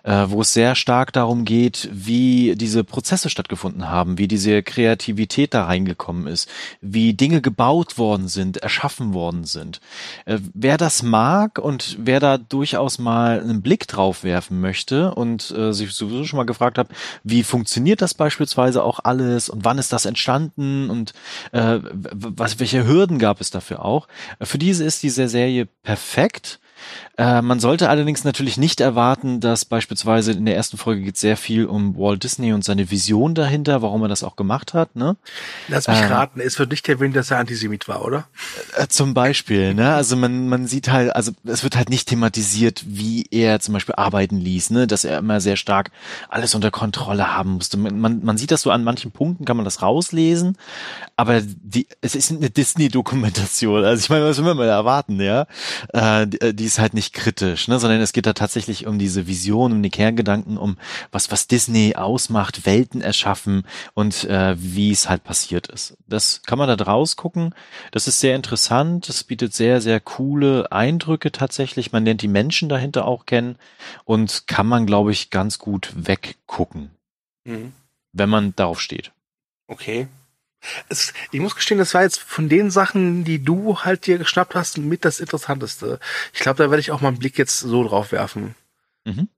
[0.04, 5.64] wo es sehr stark darum geht, wie diese Prozesse stattgefunden haben, wie diese Kreativität da
[5.64, 6.48] reingekommen ist,
[6.80, 9.80] wie Dinge gebaut worden sind, erschaffen worden sind.
[10.24, 15.50] Äh, wer das mag und wer da durchaus mal einen Blick drauf werfen möchte und
[15.50, 16.88] äh, sich sowieso schon mal gefragt hat,
[17.24, 21.12] wie funktioniert das beispielsweise auch alles und wann ist das entstanden und
[21.52, 24.08] äh, was, welche Hürden gab es dafür auch,
[24.38, 26.60] äh, für diese ist diese Serie perfekt
[27.18, 31.38] äh, man sollte allerdings natürlich nicht erwarten, dass beispielsweise in der ersten Folge geht sehr
[31.38, 34.96] viel um Walt Disney und seine Vision dahinter, warum er das auch gemacht hat.
[34.96, 35.16] Ne?
[35.68, 38.28] Lass mich äh, raten, es wird nicht erwähnt, dass er Antisemit war, oder?
[38.76, 39.94] Äh, zum Beispiel, ne?
[39.94, 43.94] Also man, man sieht halt, also es wird halt nicht thematisiert, wie er zum Beispiel
[43.94, 44.86] arbeiten ließ, ne?
[44.86, 45.92] Dass er immer sehr stark
[46.28, 47.78] alles unter Kontrolle haben musste.
[47.78, 50.58] Man, man sieht das so an manchen Punkten, kann man das rauslesen,
[51.16, 53.84] aber die, es ist eine Disney-Dokumentation.
[53.84, 55.46] Also ich meine, was will man mal erwarten, ja?
[55.94, 57.78] Äh, die, die ist halt nicht kritisch, ne?
[57.78, 60.76] sondern es geht da tatsächlich um diese Vision, um die Kerngedanken, um
[61.10, 65.96] was, was Disney ausmacht, Welten erschaffen und äh, wie es halt passiert ist.
[66.06, 67.54] Das kann man da draus gucken.
[67.90, 69.08] Das ist sehr interessant.
[69.08, 71.92] Das bietet sehr, sehr coole Eindrücke tatsächlich.
[71.92, 73.56] Man lernt die Menschen dahinter auch kennen
[74.04, 76.90] und kann man, glaube ich, ganz gut weggucken,
[77.44, 77.72] mhm.
[78.12, 79.12] wenn man darauf steht.
[79.68, 80.08] Okay.
[80.88, 84.54] Es, ich muss gestehen, das war jetzt von den Sachen, die du halt dir geschnappt
[84.54, 86.00] hast, mit das Interessanteste.
[86.32, 88.54] Ich glaube, da werde ich auch mal einen Blick jetzt so drauf werfen.
[89.04, 89.28] Mhm.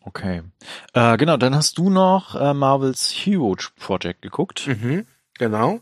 [0.00, 0.42] Okay.
[0.92, 4.66] Äh, genau, dann hast du noch äh, Marvels Hero Project geguckt.
[4.66, 5.06] Mhm,
[5.38, 5.80] genau.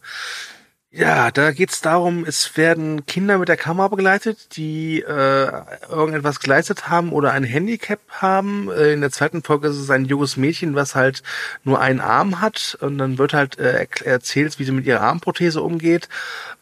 [0.95, 5.51] Ja, da geht's darum, es werden Kinder mit der Kamera begleitet, die äh,
[5.89, 8.71] irgendetwas geleistet haben oder ein Handicap haben.
[8.71, 11.23] Äh, in der zweiten Folge ist es ein junges Mädchen, was halt
[11.65, 15.63] nur einen Arm hat und dann wird halt äh, erzählt, wie sie mit ihrer Armprothese
[15.63, 16.11] umgeht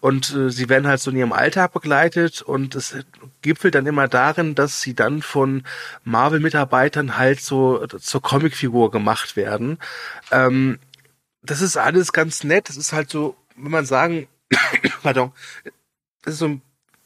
[0.00, 2.94] und äh, sie werden halt so in ihrem Alltag begleitet und es
[3.42, 5.64] gipfelt dann immer darin, dass sie dann von
[6.04, 9.78] Marvel-Mitarbeitern halt so zur Comicfigur gemacht werden.
[10.30, 10.78] Ähm,
[11.42, 12.68] das ist alles ganz nett.
[12.68, 14.28] Das ist halt so wenn man sagen,
[15.02, 15.32] pardon,
[16.22, 16.62] das ist so ein,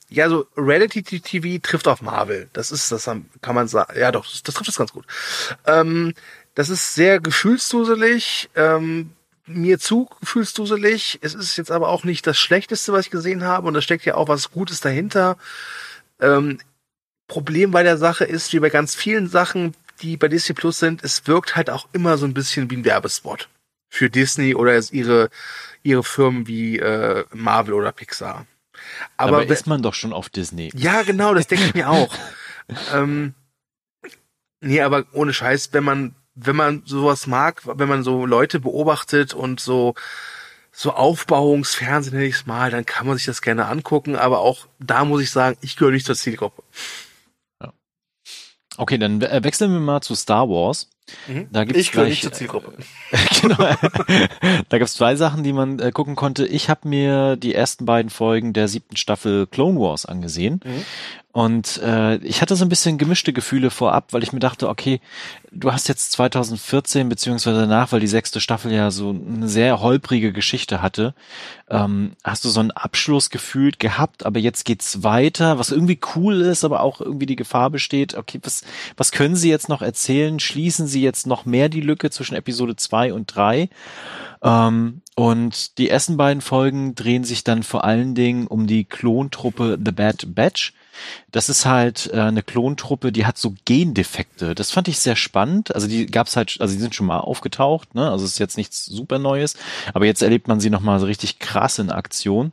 [0.09, 2.49] ja, so Reality TV trifft auf Marvel.
[2.53, 3.05] Das ist, das
[3.41, 5.07] kann man sagen, ja doch, das, das trifft es ganz gut.
[5.67, 6.15] Ähm,
[6.55, 9.11] das ist sehr gefühlsduselig, ähm,
[9.47, 11.19] mir zu gefühlsduselig.
[11.23, 14.05] Es ist jetzt aber auch nicht das Schlechteste, was ich gesehen habe und da steckt
[14.05, 15.37] ja auch was Gutes dahinter.
[16.21, 16.59] Ähm,
[17.27, 21.03] Problem bei der Sache ist, wie bei ganz vielen Sachen, die bei Disney Plus sind,
[21.03, 23.49] es wirkt halt auch immer so ein bisschen wie ein Werbespot
[23.95, 25.31] für Disney oder ihre
[25.83, 28.47] ihre Firmen wie äh, Marvel oder Pixar.
[29.17, 30.73] Aber, Aber ist man doch schon auf Disney.
[30.75, 32.13] Ja, genau, das denke ich mir auch.
[32.93, 33.35] ähm,
[34.61, 39.33] nee, aber ohne Scheiß, wenn man wenn man sowas mag, wenn man so Leute beobachtet
[39.33, 39.95] und so
[40.73, 44.67] so Aufbauungsfernsehen nenne ich es mal, dann kann man sich das gerne angucken, aber auch
[44.81, 46.65] da muss ich sagen, ich gehöre nicht zur Zielgruppe.
[47.63, 47.73] Ja.
[48.77, 50.89] Okay, dann äh, wechseln wir mal zu Star Wars.
[51.29, 51.49] Mhm.
[51.53, 52.73] Da gibt's ich gehöre nicht zur Zielgruppe.
[53.43, 53.57] genau.
[54.69, 56.47] da gab es zwei Sachen, die man äh, gucken konnte.
[56.47, 60.61] Ich habe mir die ersten beiden Folgen der siebten Staffel Clone Wars angesehen.
[60.65, 60.85] Mhm.
[61.35, 65.01] Und äh, ich hatte so ein bisschen gemischte Gefühle vorab, weil ich mir dachte, okay,
[65.51, 70.33] du hast jetzt 2014 beziehungsweise danach, weil die sechste Staffel ja so eine sehr holprige
[70.33, 71.13] Geschichte hatte,
[71.69, 76.41] ähm, hast du so einen Abschluss gefühlt gehabt, aber jetzt geht's weiter, was irgendwie cool
[76.41, 78.63] ist, aber auch irgendwie die Gefahr besteht, okay, was,
[78.97, 80.39] was können sie jetzt noch erzählen?
[80.39, 83.71] Schließen sie jetzt noch mehr die Lücke zwischen Episode zwei und drei?
[84.41, 89.81] Ähm, und die ersten beiden Folgen drehen sich dann vor allen Dingen um die Klontruppe
[89.85, 90.75] The Bad Batch
[91.31, 94.55] das ist halt äh, eine Klontruppe, die hat so Gendefekte.
[94.55, 95.75] Das fand ich sehr spannend.
[95.75, 98.11] Also die gab's halt, also die sind schon mal aufgetaucht, ne?
[98.11, 99.57] Also es ist jetzt nichts super Neues,
[99.93, 102.53] aber jetzt erlebt man sie nochmal so richtig krass in Aktion.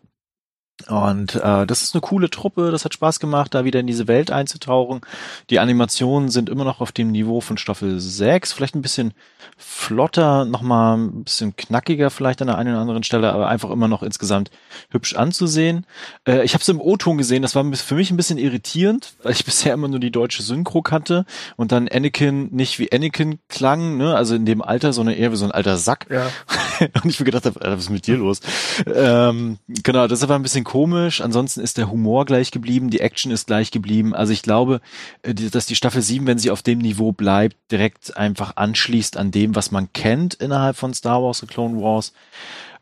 [0.88, 4.08] Und äh, das ist eine coole Truppe, das hat Spaß gemacht, da wieder in diese
[4.08, 5.02] Welt einzutauchen.
[5.50, 9.14] Die Animationen sind immer noch auf dem Niveau von Staffel 6, vielleicht ein bisschen
[9.58, 13.88] flotter, nochmal ein bisschen knackiger vielleicht an der einen oder anderen Stelle, aber einfach immer
[13.88, 14.50] noch insgesamt
[14.90, 15.86] hübsch anzusehen.
[16.28, 19.34] Äh, ich habe es im O-Ton gesehen, das war für mich ein bisschen irritierend, weil
[19.34, 21.26] ich bisher immer nur die deutsche Synchro kannte
[21.58, 24.16] und dann Anakin nicht wie Anakin klang, ne?
[24.16, 26.08] also in dem Alter, sondern eher wie so ein alter Sack.
[26.10, 26.28] Ja.
[27.04, 28.42] und ich mir gedacht habe, was ist mit dir los?
[28.86, 31.20] ähm, genau, das war ein bisschen komisch.
[31.20, 34.16] Ansonsten ist der Humor gleich geblieben, die Action ist gleich geblieben.
[34.16, 34.80] Also ich glaube,
[35.22, 39.32] äh, dass die Staffel 7, wenn sie auf dem Niveau bleibt, direkt einfach anschließt an
[39.32, 42.14] dem, was man kennt innerhalb von Star Wars und Clone Wars.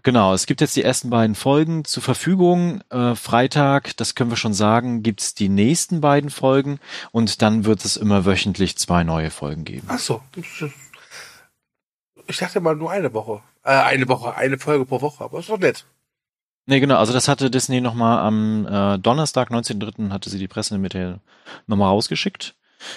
[0.03, 2.81] Genau, es gibt jetzt die ersten beiden Folgen zur Verfügung.
[2.91, 6.79] Äh, Freitag, das können wir schon sagen, gibt's die nächsten beiden Folgen
[7.11, 9.87] und dann wird es immer wöchentlich zwei neue Folgen geben.
[9.89, 10.21] Ach so.
[12.27, 13.41] Ich dachte mal nur eine Woche.
[13.63, 15.85] Äh, eine Woche, eine Folge pro Woche, aber ist doch nett.
[16.69, 20.11] Nee, genau, also das hatte Disney nochmal am äh, Donnerstag, 19.3.
[20.11, 21.19] hatte sie die Presse mit der
[21.65, 22.53] nochmal rausgeschickt.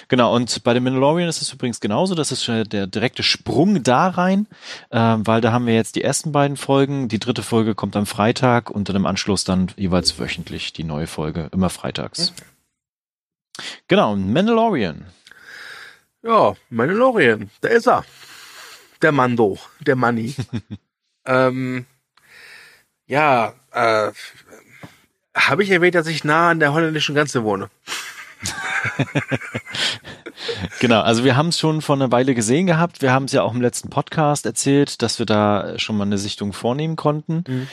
[0.09, 2.13] Genau, und bei dem Mandalorian ist es übrigens genauso.
[2.13, 4.45] Das ist der direkte Sprung da rein,
[4.91, 7.07] äh, weil da haben wir jetzt die ersten beiden Folgen.
[7.07, 11.07] Die dritte Folge kommt am Freitag und dann im Anschluss dann jeweils wöchentlich die neue
[11.07, 12.31] Folge, immer freitags.
[12.31, 13.65] Okay.
[13.87, 15.05] Genau, Mandalorian.
[16.21, 18.05] Ja, Mandalorian, da ist er.
[19.01, 20.35] Der Mando, der Money.
[21.25, 21.87] ähm,
[23.07, 24.11] ja, äh,
[25.35, 27.69] habe ich erwähnt, dass ich nah an der holländischen Grenze wohne?
[30.79, 33.01] genau, also wir haben es schon vor einer Weile gesehen gehabt.
[33.01, 36.17] Wir haben es ja auch im letzten Podcast erzählt, dass wir da schon mal eine
[36.17, 37.43] Sichtung vornehmen konnten.
[37.47, 37.67] Mhm.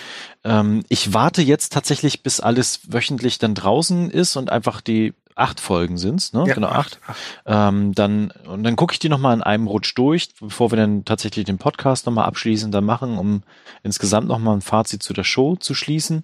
[0.45, 5.61] Ähm, ich warte jetzt tatsächlich, bis alles wöchentlich dann draußen ist und einfach die acht
[5.61, 6.45] Folgen sind's, ne?
[6.47, 7.01] Ja, genau, acht.
[7.07, 7.19] acht.
[7.47, 11.05] Ähm, dann, und dann gucke ich die nochmal in einem Rutsch durch, bevor wir dann
[11.05, 13.43] tatsächlich den Podcast nochmal abschließend dann machen, um
[13.83, 16.23] insgesamt nochmal ein Fazit zu der Show zu schließen.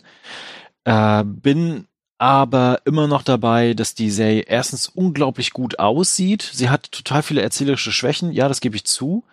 [0.84, 1.86] Äh, bin
[2.18, 6.42] aber immer noch dabei, dass die Serie erstens unglaublich gut aussieht.
[6.42, 9.24] Sie hat total viele erzählerische Schwächen, ja, das gebe ich zu.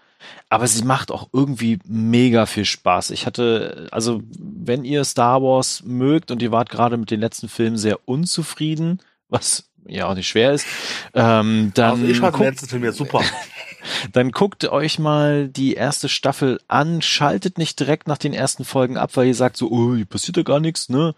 [0.49, 3.11] Aber sie macht auch irgendwie mega viel Spaß.
[3.11, 7.49] Ich hatte, also, wenn ihr Star Wars mögt und ihr wart gerade mit den letzten
[7.49, 9.01] Filmen sehr unzufrieden,
[9.33, 10.65] was ja auch nicht schwer ist,
[11.13, 11.91] ähm, dann.
[11.91, 13.21] Also ich fand den letzten Film ja super.
[14.13, 18.97] dann guckt euch mal die erste Staffel an, schaltet nicht direkt nach den ersten Folgen
[18.97, 21.15] ab, weil ihr sagt so, oh, hier passiert ja gar nichts, ne?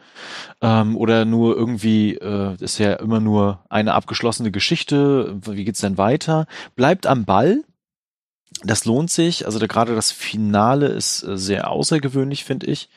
[0.62, 5.98] Ähm, oder nur irgendwie, äh, ist ja immer nur eine abgeschlossene Geschichte, wie geht's denn
[5.98, 6.48] weiter?
[6.76, 7.64] Bleibt am Ball.
[8.64, 9.46] Das lohnt sich.
[9.46, 12.90] Also da, gerade das Finale ist äh, sehr außergewöhnlich, finde ich.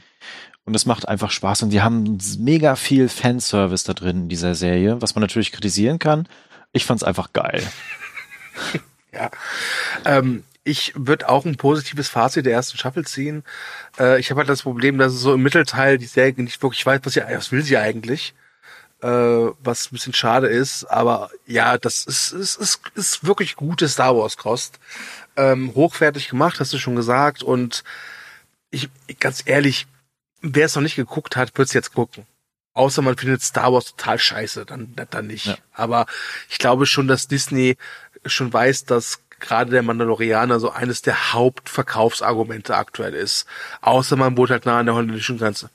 [0.69, 1.63] Und es macht einfach Spaß.
[1.63, 5.99] Und die haben mega viel Fanservice da drin in dieser Serie, was man natürlich kritisieren
[5.99, 6.29] kann.
[6.73, 7.63] Ich fand's einfach geil.
[9.11, 9.31] Ja.
[10.05, 13.43] Ähm, ich würde auch ein positives Fazit der ersten Staffel ziehen.
[13.99, 17.01] Äh, ich habe halt das Problem, dass so im Mittelteil die Serie nicht wirklich weiß,
[17.05, 18.35] was, sie, was will sie eigentlich.
[19.01, 23.89] Äh, was ein bisschen schade ist, aber ja, das ist, ist, ist, ist wirklich gute
[23.89, 24.79] Star Wars Kost.
[25.37, 27.43] Ähm, hochwertig gemacht, hast du schon gesagt.
[27.43, 27.83] Und
[28.71, 29.87] ich, ganz ehrlich,
[30.41, 32.27] wer es noch nicht geguckt hat, wird es jetzt gucken.
[32.75, 35.47] Außer man findet Star Wars total scheiße, dann, dann nicht.
[35.47, 35.57] Ja.
[35.73, 36.07] Aber
[36.49, 37.77] ich glaube schon, dass Disney
[38.25, 43.47] schon weiß, dass gerade der Mandalorianer so eines der Hauptverkaufsargumente aktuell ist.
[43.81, 45.71] Außer man wohnt halt nah an der holländischen Grenze.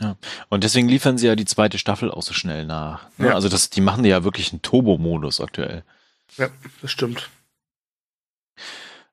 [0.00, 0.16] Ja.
[0.48, 3.06] Und deswegen liefern sie ja die zweite Staffel auch so schnell nach.
[3.18, 3.28] Ne?
[3.28, 3.34] Ja.
[3.34, 5.84] Also das, die machen ja wirklich einen Turbo-Modus aktuell.
[6.36, 6.48] Ja,
[6.80, 7.30] das stimmt.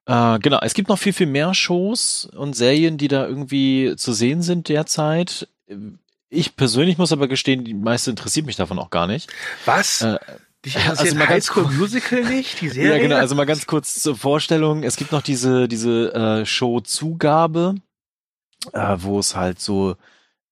[0.10, 4.12] Äh, genau, es gibt noch viel, viel mehr Shows und Serien, die da irgendwie zu
[4.12, 5.47] sehen sind derzeit.
[6.30, 9.30] Ich persönlich muss aber gestehen, die meiste interessiert mich davon auch gar nicht.
[9.66, 10.01] Was?
[10.01, 10.18] Äh,
[10.66, 12.91] Dich also mal High School Musical nicht, die Serie?
[12.95, 14.82] Ja, genau, also mal ganz kurz zur Vorstellung.
[14.82, 17.76] Es gibt noch diese, diese äh, Show Zugabe,
[18.74, 19.95] äh, wo es halt so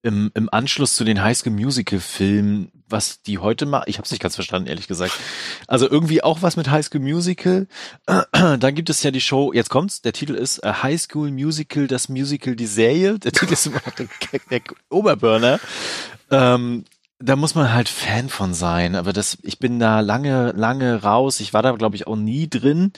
[0.03, 4.05] im, im Anschluss zu den High School Musical Filmen, was die heute machen, ich habe
[4.05, 5.13] es nicht ganz verstanden, ehrlich gesagt.
[5.67, 7.67] Also irgendwie auch was mit High School Musical.
[8.31, 11.87] Dann gibt es ja die Show, jetzt kommt's, der Titel ist äh, High School Musical,
[11.87, 13.19] das Musical, die Serie.
[13.19, 14.07] Der Titel ist immer noch der,
[14.49, 15.59] der Oberburner.
[16.29, 16.85] Ähm,
[17.19, 21.39] da muss man halt Fan von sein, aber das, ich bin da lange, lange raus.
[21.39, 22.93] Ich war da, glaube ich, auch nie drin.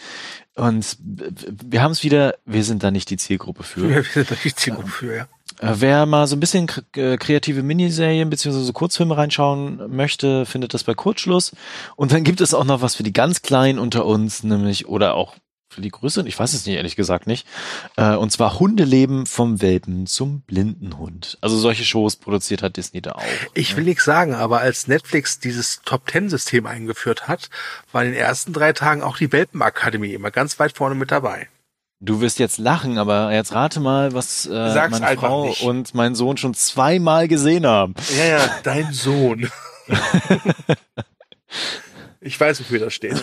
[0.56, 3.90] Und wir haben es wieder, wir sind da nicht die Zielgruppe für.
[3.90, 5.28] Ja, wir sind da nicht die Zielgruppe für, ja.
[5.62, 10.84] Äh, wer mal so ein bisschen äh, kreative Miniserien beziehungsweise Kurzfilme reinschauen möchte, findet das
[10.84, 11.54] bei Kurzschluss.
[11.96, 15.16] Und dann gibt es auch noch was für die ganz Kleinen unter uns, nämlich oder
[15.16, 15.36] auch
[15.70, 17.48] für die Größeren, ich weiß es nicht, ehrlich gesagt nicht.
[17.96, 21.38] Äh, und zwar Hundeleben vom Welpen zum blinden Hund.
[21.42, 23.24] Also solche Shows produziert hat Disney da auch.
[23.54, 27.50] Ich will nichts sagen, aber als Netflix dieses Top-Ten-System eingeführt hat,
[27.92, 31.48] war in den ersten drei Tagen auch die Welpenakademie immer ganz weit vorne mit dabei.
[32.02, 35.62] Du wirst jetzt lachen, aber jetzt rate mal, was äh, meine Frau nicht.
[35.62, 37.94] und mein Sohn schon zweimal gesehen haben.
[38.18, 39.52] Ja, ja, dein Sohn.
[42.22, 43.22] ich weiß, wofür das steht.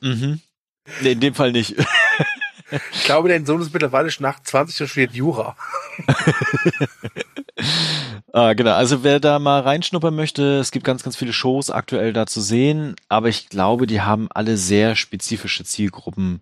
[0.00, 0.40] mhm.
[1.02, 1.76] Nee, in dem Fall nicht.
[2.92, 5.56] Ich glaube, dein Sohn ist mittlerweile schon nach 20 und studiert Jura.
[8.32, 8.74] ah, genau.
[8.74, 12.40] Also wer da mal reinschnuppern möchte, es gibt ganz, ganz viele Shows aktuell da zu
[12.40, 16.40] sehen, aber ich glaube, die haben alle sehr spezifische Zielgruppen,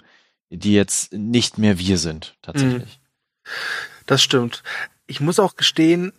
[0.51, 2.99] die jetzt nicht mehr wir sind, tatsächlich.
[4.07, 4.65] Das stimmt.
[5.07, 6.13] Ich muss auch gestehen,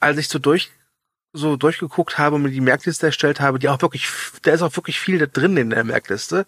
[0.00, 0.70] als ich so durch
[1.32, 4.08] so durchgeguckt habe und mir die Merkliste erstellt habe, die auch wirklich,
[4.42, 6.46] da ist auch wirklich viel da drin in der Merkliste.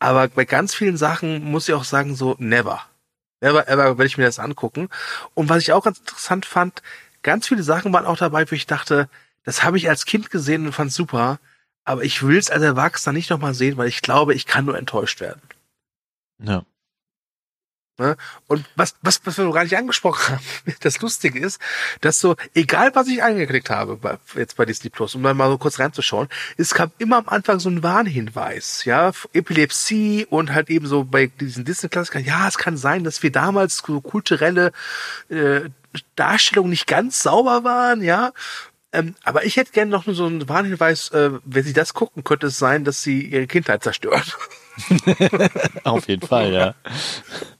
[0.00, 2.80] Aber bei ganz vielen Sachen muss ich auch sagen, so never.
[3.40, 4.88] Never ever werde ich mir das angucken.
[5.34, 6.82] Und was ich auch ganz interessant fand,
[7.22, 9.08] ganz viele Sachen waren auch dabei, wo ich dachte,
[9.44, 11.38] das habe ich als Kind gesehen und fand super,
[11.84, 14.76] aber ich will es als Erwachsener nicht nochmal sehen, weil ich glaube, ich kann nur
[14.76, 15.40] enttäuscht werden.
[16.38, 16.64] Ja.
[18.00, 18.16] Ne?
[18.46, 20.44] Und was, was, was wir noch gar nicht angesprochen haben,
[20.80, 21.60] das Lustige ist,
[22.00, 25.50] dass so, egal was ich angeklickt habe, bei, jetzt bei Disney Plus, um dann mal
[25.50, 30.70] so kurz reinzuschauen, es kam immer am Anfang so ein Warnhinweis, ja, Epilepsie und halt
[30.70, 34.72] eben so bei diesen Disney-Klassikern, ja, es kann sein, dass wir damals so kulturelle
[35.28, 35.68] äh,
[36.16, 38.32] Darstellungen nicht ganz sauber waren, ja,
[38.94, 42.24] ähm, aber ich hätte gerne noch nur so einen Warnhinweis, äh, wenn Sie das gucken,
[42.24, 44.38] könnte es sein, dass Sie Ihre Kindheit zerstört.
[45.84, 46.74] Auf jeden Fall, ja.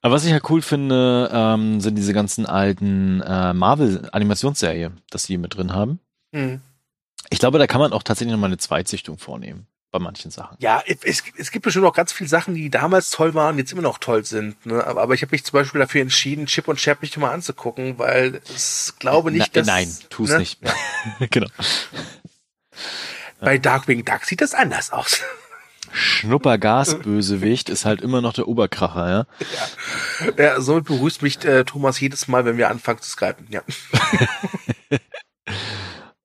[0.00, 5.38] Aber was ich ja cool finde, ähm, sind diese ganzen alten äh, Marvel-Animationsserie, dass die
[5.38, 6.00] mit drin haben.
[6.32, 6.60] Mhm.
[7.30, 10.56] Ich glaube, da kann man auch tatsächlich nochmal eine Zweitsichtung vornehmen bei manchen Sachen.
[10.58, 13.82] Ja, es, es gibt bestimmt auch ganz viele Sachen, die damals toll waren, jetzt immer
[13.82, 14.64] noch toll sind.
[14.66, 14.84] Ne?
[14.84, 17.98] Aber, aber ich habe mich zum Beispiel dafür entschieden, Chip und Chap nicht mal anzugucken,
[17.98, 19.66] weil ich glaube nicht, Na, dass...
[19.66, 20.38] Nein, tu es ne?
[20.38, 20.60] nicht.
[21.30, 21.48] Genau.
[23.38, 25.20] Bei Darkwing Duck sieht das anders aus.
[25.92, 29.26] Schnuppergasbösewicht ist halt immer noch der Oberkracher, ja?
[30.36, 33.62] Ja, ja somit begrüßt mich äh, Thomas jedes Mal, wenn wir anfangen zu skypen, ja.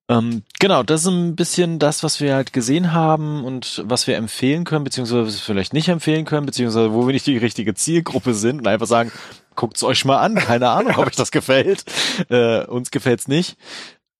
[0.08, 4.16] ähm, genau, das ist ein bisschen das, was wir halt gesehen haben und was wir
[4.16, 7.74] empfehlen können, beziehungsweise was wir vielleicht nicht empfehlen können, beziehungsweise wo wir nicht die richtige
[7.74, 9.12] Zielgruppe sind und einfach sagen,
[9.54, 11.84] guckt's euch mal an, keine Ahnung, ob euch das gefällt.
[12.30, 13.56] Äh, uns gefällt's nicht.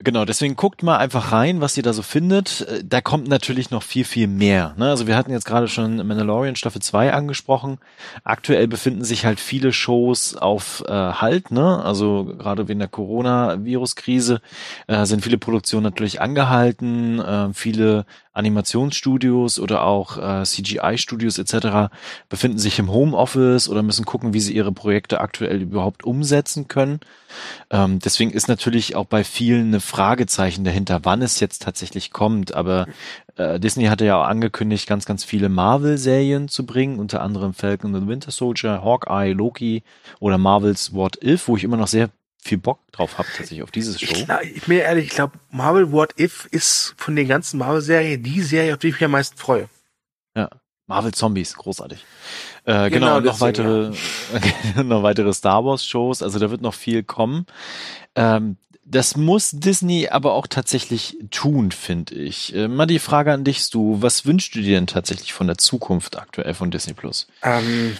[0.01, 2.61] Genau, deswegen guckt mal einfach rein, was ihr da so findet.
[2.61, 4.75] Äh, da kommt natürlich noch viel, viel mehr.
[4.77, 4.91] Ne?
[4.91, 7.79] Also wir hatten jetzt gerade schon Mandalorian Staffel 2 angesprochen.
[8.23, 11.83] Aktuell befinden sich halt viele Shows auf äh, Halt, ne?
[11.85, 14.41] Also gerade wegen der Corona-Virus-Krise
[14.87, 17.21] äh, sind viele Produktionen natürlich angehalten.
[17.55, 18.07] Viele
[18.39, 21.93] Animationsstudios oder auch äh, CGI-Studios etc.
[22.29, 27.01] befinden sich im Homeoffice oder müssen gucken, wie sie ihre Projekte aktuell überhaupt umsetzen können.
[27.71, 32.55] Ähm, deswegen ist natürlich auch bei vielen eine Fragezeichen dahinter, wann es jetzt tatsächlich kommt.
[32.55, 32.87] Aber
[33.37, 37.95] äh, Disney hatte ja auch angekündigt, ganz, ganz viele Marvel-Serien zu bringen, unter anderem Falcon
[37.95, 39.83] and Winter Soldier, Hawkeye, Loki
[40.21, 42.09] oder Marvels What If, wo ich immer noch sehr
[42.49, 44.27] viel Bock drauf habe, tatsächlich auf dieses Show.
[44.43, 48.41] Ich, ich bin ehrlich, ich glaube, Marvel What If ist von den ganzen Marvel-Serien die
[48.41, 49.69] Serie, auf die ich mich am meisten freue.
[50.35, 50.49] Ja.
[50.87, 52.05] Marvel Zombies, großartig.
[52.65, 53.93] Äh, genau, genau noch weitere,
[54.75, 54.83] ja.
[54.83, 57.45] noch weitere Star Wars Shows, also da wird noch viel kommen.
[58.15, 58.57] Ähm,
[58.91, 62.55] das muss Disney aber auch tatsächlich tun, finde ich.
[62.55, 65.59] Äh, mal die Frage an dich, du, was wünschst du dir denn tatsächlich von der
[65.59, 67.29] Zukunft aktuell von Disney Plus?
[67.43, 67.99] Ähm,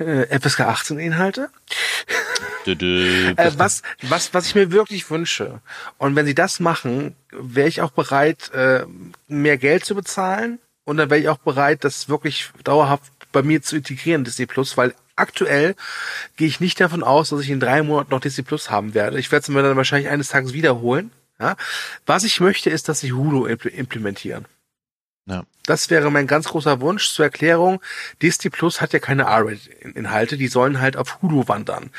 [0.00, 1.50] äh, FSK 18 Inhalte.
[2.66, 5.60] äh, was, was, was ich mir wirklich wünsche.
[5.98, 8.84] Und wenn sie das machen, wäre ich auch bereit, äh,
[9.28, 10.58] mehr Geld zu bezahlen.
[10.84, 14.76] Und dann wäre ich auch bereit, das wirklich dauerhaft bei mir zu integrieren, Disney Plus,
[14.76, 15.76] weil aktuell
[16.36, 19.18] gehe ich nicht davon aus, dass ich in drei Monaten noch Disney Plus haben werde.
[19.18, 21.12] Ich werde es mir dann wahrscheinlich eines Tages wiederholen.
[21.38, 21.56] Ja?
[22.06, 24.46] Was ich möchte, ist, dass sie Hulu implementieren.
[25.26, 25.44] Ja.
[25.66, 27.10] Das wäre mein ganz großer Wunsch.
[27.10, 27.80] Zur Erklärung,
[28.22, 31.90] Disney Plus hat ja keine R-Inhalte, die sollen halt auf Hulu wandern.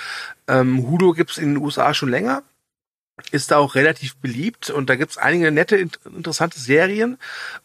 [0.48, 2.44] Ähm, Hulu gibt's in den USA schon länger,
[3.32, 7.18] ist da auch relativ beliebt und da gibt's einige nette, interessante Serien.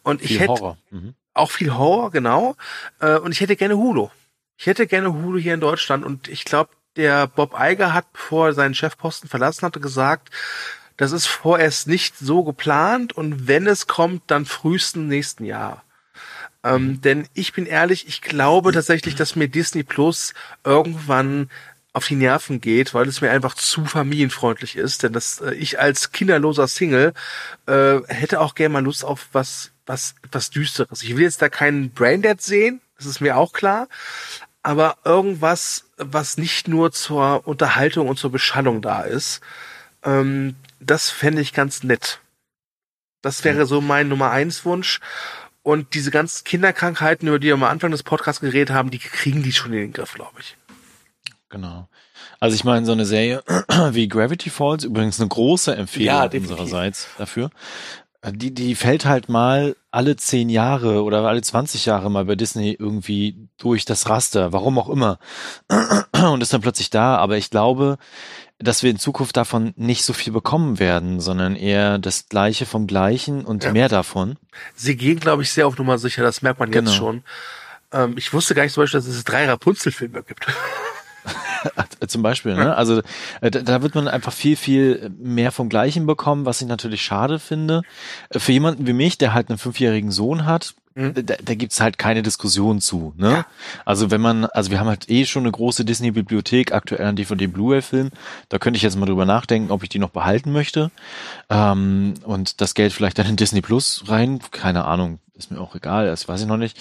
[0.03, 0.77] Und viel ich hätte Horror.
[0.91, 1.15] Mhm.
[1.33, 2.55] auch viel Horror, genau.
[2.99, 4.09] Äh, und ich hätte gerne Hulu.
[4.57, 8.47] Ich hätte gerne Hulu hier in Deutschland und ich glaube, der Bob Eiger hat, bevor
[8.47, 10.29] er seinen Chefposten verlassen hatte, gesagt,
[10.97, 15.83] das ist vorerst nicht so geplant und wenn es kommt, dann frühestens nächsten Jahr.
[16.63, 17.01] Ähm, mhm.
[17.01, 20.33] denn ich bin ehrlich, ich glaube tatsächlich, dass mir Disney Plus
[20.63, 21.49] irgendwann
[21.93, 25.03] auf die Nerven geht, weil es mir einfach zu familienfreundlich ist.
[25.03, 27.13] Denn das äh, ich als kinderloser Single
[27.67, 31.01] äh, hätte auch gerne mal Lust auf was, was, was Düsteres.
[31.01, 33.87] Ich will jetzt da keinen Braindead sehen, das ist mir auch klar.
[34.61, 39.41] Aber irgendwas, was nicht nur zur Unterhaltung und zur Beschallung da ist.
[40.03, 42.19] Ähm, das fände ich ganz nett.
[43.21, 44.99] Das wäre so mein Nummer eins Wunsch.
[45.63, 49.43] Und diese ganzen Kinderkrankheiten, über die wir am Anfang des Podcasts geredet haben, die kriegen
[49.43, 50.55] die schon in den Griff, glaube ich.
[51.49, 51.89] Genau.
[52.39, 53.43] Also ich meine, so eine Serie
[53.91, 57.49] wie Gravity Falls, übrigens eine große Empfehlung ja, unsererseits dafür.
[58.25, 62.75] Die, die fällt halt mal alle zehn Jahre oder alle 20 Jahre mal bei Disney
[62.77, 65.19] irgendwie durch das Raster, warum auch immer.
[66.11, 67.17] Und ist dann plötzlich da.
[67.17, 67.97] Aber ich glaube,
[68.59, 72.87] dass wir in Zukunft davon nicht so viel bekommen werden, sondern eher das Gleiche vom
[72.87, 73.71] Gleichen und ja.
[73.71, 74.37] mehr davon.
[74.75, 76.89] Sie gehen, glaube ich, sehr auf Nummer sicher, das merkt man genau.
[76.89, 77.23] jetzt schon.
[77.91, 80.45] Ähm, ich wusste gar nicht zum Beispiel, dass es drei Rapunzel-Filme gibt.
[82.07, 82.75] Zum Beispiel, ne?
[82.75, 83.01] Also
[83.41, 87.39] äh, da wird man einfach viel, viel mehr vom Gleichen bekommen, was ich natürlich schade
[87.39, 87.81] finde.
[88.29, 90.75] Äh, für jemanden wie mich, der halt einen fünfjährigen Sohn hat.
[90.97, 93.13] Da, da gibt's halt keine Diskussion zu.
[93.17, 93.31] Ne?
[93.31, 93.45] Ja.
[93.85, 97.47] Also wenn man, also wir haben halt eh schon eine große Disney-Bibliothek, aktuell an DVD
[97.47, 98.09] Blu-ray-Film.
[98.49, 100.91] Da könnte ich jetzt mal drüber nachdenken, ob ich die noch behalten möchte.
[101.49, 105.75] Ähm, und das Geld vielleicht dann in Disney Plus rein, keine Ahnung, ist mir auch
[105.75, 106.77] egal, das weiß ich noch nicht.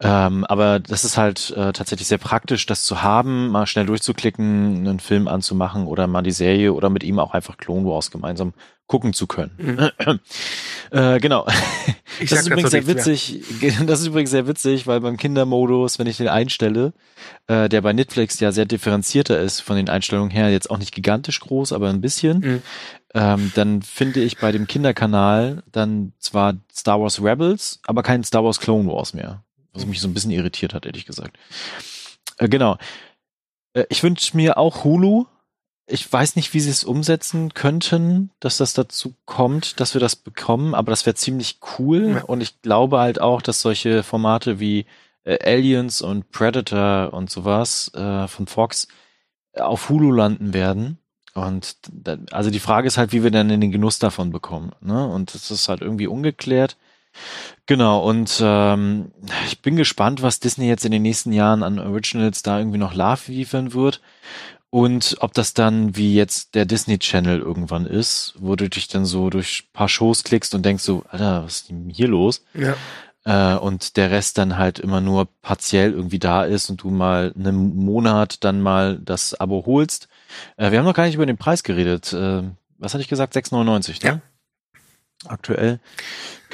[0.00, 4.86] Ähm, aber das ist halt äh, tatsächlich sehr praktisch, das zu haben, mal schnell durchzuklicken,
[4.86, 8.52] einen Film anzumachen oder mal die Serie oder mit ihm auch einfach Clone Wars gemeinsam
[8.86, 9.52] gucken zu können.
[9.58, 10.20] Mhm.
[10.90, 11.46] äh, genau.
[12.20, 13.42] Ich das ist übrigens sehr witzig.
[13.60, 13.72] Mehr.
[13.86, 16.92] Das ist übrigens sehr witzig, weil beim Kindermodus, wenn ich den einstelle,
[17.48, 20.94] äh, der bei Netflix ja sehr differenzierter ist von den Einstellungen her, jetzt auch nicht
[20.94, 22.62] gigantisch groß, aber ein bisschen, mhm
[23.14, 28.44] ähm, dann finde ich bei dem Kinderkanal dann zwar Star Wars Rebels, aber kein Star
[28.44, 29.44] Wars Clone Wars mehr.
[29.72, 31.36] Was mich so ein bisschen irritiert hat, ehrlich gesagt.
[32.38, 32.76] Äh, genau.
[33.72, 35.26] Äh, ich wünsche mir auch Hulu.
[35.86, 40.16] Ich weiß nicht, wie sie es umsetzen könnten, dass das dazu kommt, dass wir das
[40.16, 42.22] bekommen, aber das wäre ziemlich cool.
[42.26, 44.86] Und ich glaube halt auch, dass solche Formate wie
[45.24, 48.88] äh, Aliens und Predator und sowas äh, von Fox
[49.54, 50.98] auf Hulu landen werden.
[51.34, 54.72] Und da, also die Frage ist halt, wie wir dann in den Genuss davon bekommen.
[54.80, 55.06] Ne?
[55.06, 56.76] Und das ist halt irgendwie ungeklärt.
[57.66, 59.12] Genau, und ähm,
[59.46, 62.94] ich bin gespannt, was Disney jetzt in den nächsten Jahren an Originals da irgendwie noch
[62.94, 64.00] Love liefern wird.
[64.74, 69.04] Und ob das dann wie jetzt der Disney Channel irgendwann ist, wo du dich dann
[69.04, 72.44] so durch paar Shows klickst und denkst so, Alter, was ist denn hier los?
[72.54, 72.74] Ja.
[73.24, 77.32] Äh, und der Rest dann halt immer nur partiell irgendwie da ist und du mal
[77.38, 80.08] einen Monat dann mal das Abo holst
[80.56, 82.12] äh, wir haben noch gar nicht über den Preis geredet.
[82.12, 82.42] Äh,
[82.78, 83.36] was hatte ich gesagt?
[83.36, 84.10] 6,99, ne?
[84.10, 84.20] Ja.
[85.26, 85.80] Aktuell.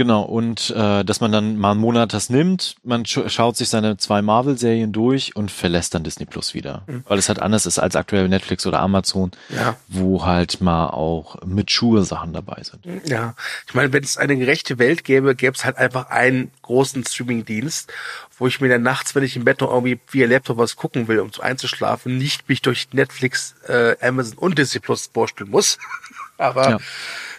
[0.00, 3.68] Genau, und äh, dass man dann mal einen Monat das nimmt, man sch schaut sich
[3.68, 6.84] seine zwei Marvel-Serien durch und verlässt dann Disney Plus wieder.
[6.86, 7.04] Mhm.
[7.06, 9.76] Weil es halt anders ist als aktuell Netflix oder Amazon, ja.
[9.88, 13.08] wo halt mal auch mit Schuhe Sachen dabei sind.
[13.08, 13.34] Ja,
[13.66, 17.92] ich meine, wenn es eine gerechte Welt gäbe, gäbe es halt einfach einen großen Streaming-Dienst,
[18.38, 21.08] wo ich mir dann nachts, wenn ich im Bett noch irgendwie via Laptop was gucken
[21.08, 25.76] will, um einzuschlafen, nicht mich durch Netflix, äh, Amazon und Disney Plus vorstellen muss.
[26.38, 26.78] Aber ja.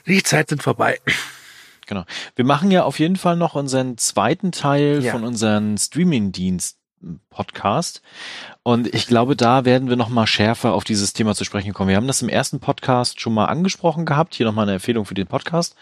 [0.06, 1.00] Die Zeit sind vorbei.
[1.88, 2.06] Genau.
[2.36, 5.12] Wir machen ja auf jeden Fall noch unseren zweiten Teil ja.
[5.12, 6.78] von unserem Streaming-Dienst
[7.30, 8.02] Podcast.
[8.64, 11.90] Und ich glaube, da werden wir noch mal schärfer auf dieses Thema zu sprechen kommen.
[11.90, 14.36] Wir haben das im ersten Podcast schon mal angesprochen gehabt.
[14.36, 15.76] Hier noch mal eine Empfehlung für den Podcast.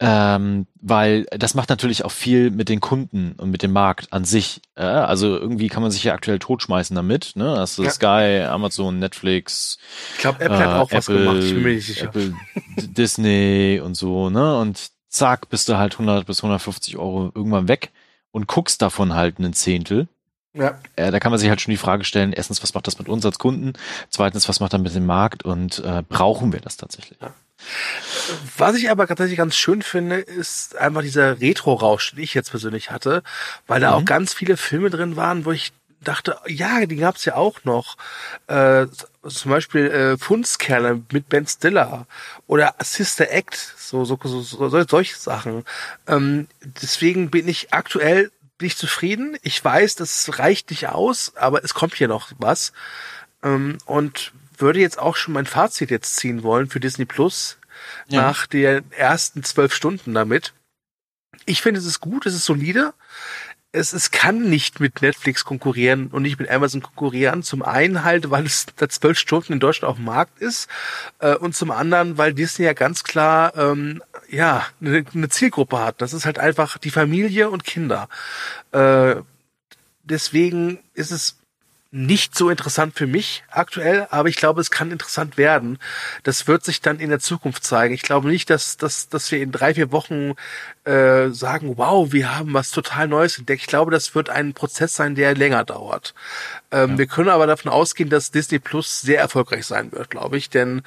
[0.00, 4.24] Ähm, weil das macht natürlich auch viel mit den Kunden und mit dem Markt an
[4.24, 4.60] sich.
[4.76, 7.32] Äh, also irgendwie kann man sich ja aktuell totschmeißen damit.
[7.34, 7.56] Ne?
[7.56, 7.90] Das ist ja.
[7.90, 9.78] Sky, Amazon, Netflix.
[10.14, 11.36] Ich glaube, Apple äh, hat auch Apple, was gemacht.
[11.38, 12.06] Ich bin mir nicht sicher.
[12.06, 12.32] Apple,
[12.76, 14.30] Disney und so.
[14.30, 14.58] Ne?
[14.58, 17.90] Und zack, bist du halt 100 bis 150 Euro irgendwann weg
[18.30, 20.06] und guckst davon halt einen Zehntel.
[20.54, 20.78] Ja.
[20.94, 23.08] Äh, da kann man sich halt schon die Frage stellen, erstens, was macht das mit
[23.08, 23.72] uns als Kunden?
[24.10, 25.44] Zweitens, was macht das mit dem Markt?
[25.44, 27.18] Und äh, brauchen wir das tatsächlich?
[27.20, 27.32] Ja.
[28.56, 32.90] Was ich aber tatsächlich ganz schön finde, ist einfach dieser Retro-Rausch, den ich jetzt persönlich
[32.90, 33.22] hatte,
[33.66, 33.96] weil da mhm.
[33.96, 37.96] auch ganz viele Filme drin waren, wo ich dachte, ja, die gab's ja auch noch.
[38.46, 38.86] Äh,
[39.26, 42.06] zum Beispiel äh, Fundskerle mit Ben Stiller
[42.46, 45.64] oder Sister Act, so, so, so, so solche Sachen.
[46.06, 48.30] Ähm, deswegen bin ich aktuell
[48.60, 49.36] nicht zufrieden.
[49.42, 52.72] Ich weiß, das reicht nicht aus, aber es kommt hier noch was.
[53.42, 57.58] Ähm, und würde jetzt auch schon mein Fazit jetzt ziehen wollen für Disney Plus
[58.08, 58.22] ja.
[58.22, 60.52] nach den ersten zwölf Stunden damit.
[61.46, 62.92] Ich finde, es ist gut, es ist solide
[63.70, 67.42] es, es kann nicht mit Netflix konkurrieren und nicht mit Amazon konkurrieren.
[67.42, 70.68] Zum einen halt, weil es da zwölf Stunden in Deutschland auf dem Markt ist
[71.18, 76.00] äh, und zum anderen, weil Disney ja ganz klar ähm, ja eine, eine Zielgruppe hat.
[76.00, 78.08] Das ist halt einfach die Familie und Kinder.
[78.72, 79.16] Äh,
[80.02, 81.37] deswegen ist es
[81.90, 85.78] nicht so interessant für mich aktuell, aber ich glaube, es kann interessant werden.
[86.22, 87.94] Das wird sich dann in der Zukunft zeigen.
[87.94, 90.34] Ich glaube nicht, dass, dass, dass wir in drei, vier Wochen
[90.84, 93.62] äh, sagen, wow, wir haben was total Neues entdeckt.
[93.62, 96.14] Ich glaube, das wird ein Prozess sein, der länger dauert.
[96.70, 96.98] Ähm, ja.
[96.98, 100.82] Wir können aber davon ausgehen, dass Disney Plus sehr erfolgreich sein wird, glaube ich, denn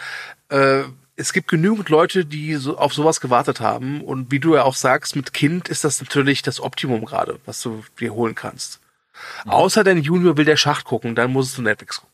[0.49, 0.83] äh,
[1.15, 4.01] es gibt genügend Leute, die so auf sowas gewartet haben.
[4.01, 7.61] Und wie du ja auch sagst, mit Kind ist das natürlich das Optimum gerade, was
[7.61, 8.79] du dir holen kannst.
[9.45, 12.11] Außer dein Junior will der Schacht gucken, dann musst du Netflix gucken.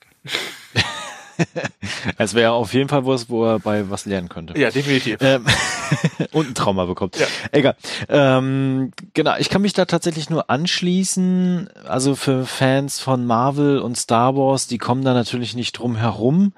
[2.17, 4.57] Es wäre auf jeden Fall was, wo er bei was lernen könnte.
[4.59, 5.17] Ja, definitiv.
[5.21, 5.45] Ähm,
[6.31, 7.17] und ein Trauma bekommt.
[7.17, 7.27] Ja.
[7.51, 7.75] Egal.
[8.09, 11.69] Ähm, genau, ich kann mich da tatsächlich nur anschließen.
[11.87, 16.53] Also für Fans von Marvel und Star Wars, die kommen da natürlich nicht drum herum.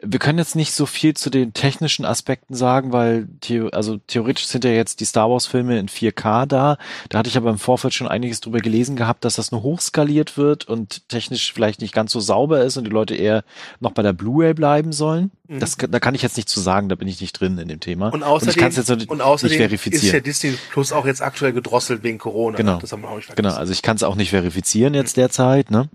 [0.00, 4.46] Wir können jetzt nicht so viel zu den technischen Aspekten sagen, weil the also theoretisch
[4.46, 6.78] sind ja jetzt die Star Wars Filme in 4K da.
[7.08, 10.36] Da hatte ich aber im Vorfeld schon einiges drüber gelesen gehabt, dass das nur hochskaliert
[10.36, 13.44] wird und technisch vielleicht nicht ganz so sauber ist und die Leute eher
[13.80, 15.30] noch bei der Blu-ray bleiben sollen.
[15.48, 15.60] Mhm.
[15.60, 17.80] Das, da kann ich jetzt nicht zu sagen, da bin ich nicht drin in dem
[17.80, 18.08] Thema.
[18.08, 20.06] Und außerdem, und ich jetzt und außerdem nicht verifizieren.
[20.06, 22.56] ist ja Disney Plus auch jetzt aktuell gedrosselt wegen Corona.
[22.56, 22.78] Genau.
[22.78, 25.22] Das haben wir auch nicht genau, also ich kann es auch nicht verifizieren jetzt mhm.
[25.22, 25.88] derzeit, ne?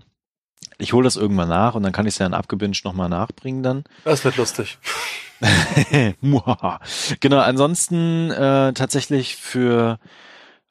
[0.78, 3.62] Ich hole das irgendwann nach und dann kann ich es ja in abgebinged nochmal nachbringen
[3.62, 3.84] dann.
[4.04, 4.78] Das wird lustig.
[7.20, 9.98] genau, ansonsten äh, tatsächlich für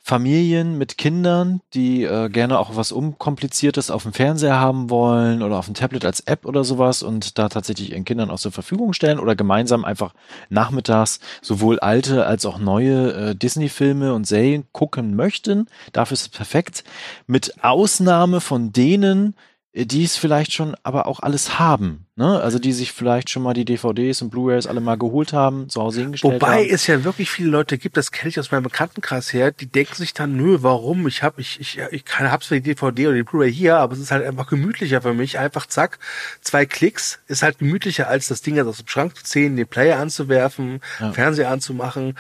[0.10, 5.60] Familien mit Kindern, die äh, gerne auch was unkompliziertes auf dem Fernseher haben wollen oder
[5.60, 8.94] auf dem Tablet als App oder sowas und da tatsächlich ihren Kindern auch zur Verfügung
[8.94, 10.16] stellen oder gemeinsam einfach
[10.50, 15.68] nachmittags sowohl alte als auch neue äh, Disney-Filme und Serien gucken möchten.
[15.94, 16.84] Dafür ist es perfekt.
[17.28, 19.36] Mit Ausnahme von denen,
[19.74, 22.08] äh, die es vielleicht schon aber auch alles haben.
[22.20, 22.38] Ne?
[22.42, 25.82] Also die sich vielleicht schon mal die DVDs und Blu-rays alle mal geholt haben, zu
[25.82, 26.64] Hause hingestellt Wobei haben.
[26.66, 29.68] Wobei es ja wirklich viele Leute gibt, das kenne ich aus meinem Bekanntenkreis her, die
[29.68, 31.08] denken sich dann, nö, warum?
[31.08, 33.94] Ich habe ich ich ich kann hab's für die DVD oder die Blu-ray hier, aber
[33.94, 35.40] es ist halt einfach gemütlicher für mich.
[35.40, 35.98] Einfach zack,
[36.42, 39.68] zwei Klicks ist halt gemütlicher als das Ding jetzt aus dem Schrank zu ziehen, den
[39.68, 41.14] Player anzuwerfen, ja.
[41.14, 42.18] Fernseher anzumachen.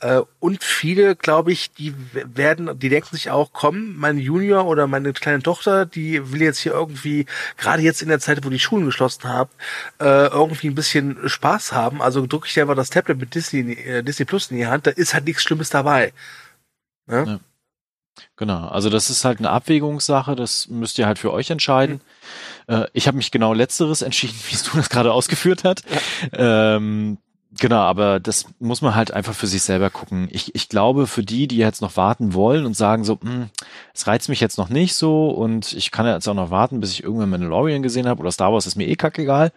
[0.00, 4.86] Äh, und viele, glaube ich, die werden, die denken sich auch, komm, mein Junior oder
[4.86, 7.26] meine kleine Tochter, die will jetzt hier irgendwie
[7.58, 9.50] gerade jetzt in der Zeit, wo die Schulen geschlossen haben habe,
[10.00, 12.02] äh, irgendwie ein bisschen Spaß haben.
[12.02, 14.90] Also drücke ich einfach das Tablet mit Disney, äh, Disney Plus in die Hand, da
[14.90, 16.12] ist halt nichts Schlimmes dabei.
[17.08, 17.24] Ja?
[17.24, 17.40] ja.
[18.36, 22.00] Genau, also das ist halt eine Abwägungssache, das müsst ihr halt für euch entscheiden.
[22.66, 22.74] Mhm.
[22.74, 25.82] Äh, ich habe mich genau letzteres entschieden, wie es du das gerade ausgeführt hat.
[26.32, 26.76] Ja.
[26.76, 27.18] Ähm,
[27.58, 30.26] Genau, aber das muss man halt einfach für sich selber gucken.
[30.30, 33.50] Ich, ich glaube, für die, die jetzt noch warten wollen und sagen so, hm,
[33.92, 36.92] es reizt mich jetzt noch nicht so und ich kann jetzt auch noch warten, bis
[36.92, 39.52] ich irgendwann Mandalorian gesehen habe oder Star Wars ist mir eh kackegal,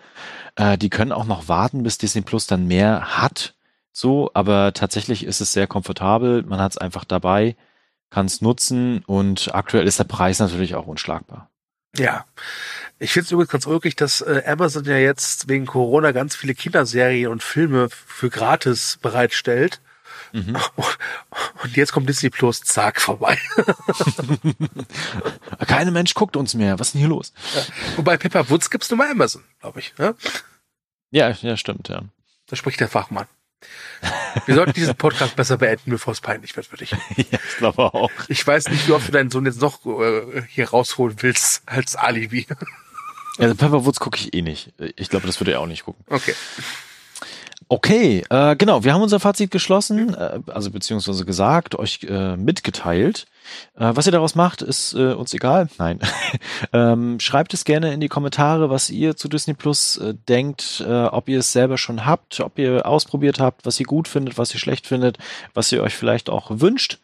[0.56, 3.56] äh, die können auch noch warten, bis Disney Plus dann mehr hat.
[3.94, 7.56] So, aber tatsächlich ist es sehr komfortabel, man hat es einfach dabei,
[8.10, 11.50] kann es nutzen und aktuell ist der Preis natürlich auch unschlagbar.
[11.98, 12.26] Ja,
[13.00, 16.56] ich finde es übrigens ganz ulkig, dass äh, Amazon ja jetzt wegen Corona ganz viele
[16.56, 19.82] Kinderserien und Filme für gratis bereitstellt.
[20.32, 20.58] Mhm.
[21.64, 23.38] Und jetzt kommt Disney Plus, zack, vorbei.
[25.68, 26.78] Kein Mensch guckt uns mehr.
[26.78, 27.34] Was ist denn hier los?
[27.54, 27.62] Ja.
[27.96, 29.98] Wobei Pepper Woods gibt's nur bei Amazon, glaube ich.
[29.98, 30.16] Ne?
[31.12, 32.04] Ja, ja, stimmt, ja.
[32.48, 33.28] Da spricht der Fachmann.
[34.46, 36.92] Wir sollten diesen Podcast besser beenden, bevor es peinlich wird für dich.
[36.92, 38.12] ja, ich glaube auch.
[38.28, 41.96] Ich weiß nicht, wie oft du deinen Sohn jetzt noch äh, hier rausholen willst als
[41.96, 42.46] Alibi.
[43.38, 44.72] Also Pepperwoods gucke ich eh nicht.
[44.96, 46.04] Ich glaube, das würde er auch nicht gucken.
[46.10, 46.34] Okay.
[47.68, 53.26] Okay, äh, genau, wir haben unser Fazit geschlossen, äh, also beziehungsweise gesagt, euch äh, mitgeteilt.
[53.76, 55.68] Äh, was ihr daraus macht, ist äh, uns egal.
[55.80, 56.00] Nein.
[56.74, 61.06] ähm, schreibt es gerne in die Kommentare, was ihr zu Disney Plus äh, denkt, äh,
[61.06, 64.54] ob ihr es selber schon habt, ob ihr ausprobiert habt, was ihr gut findet, was
[64.54, 65.18] ihr schlecht findet,
[65.56, 67.00] was ihr euch vielleicht auch wünscht.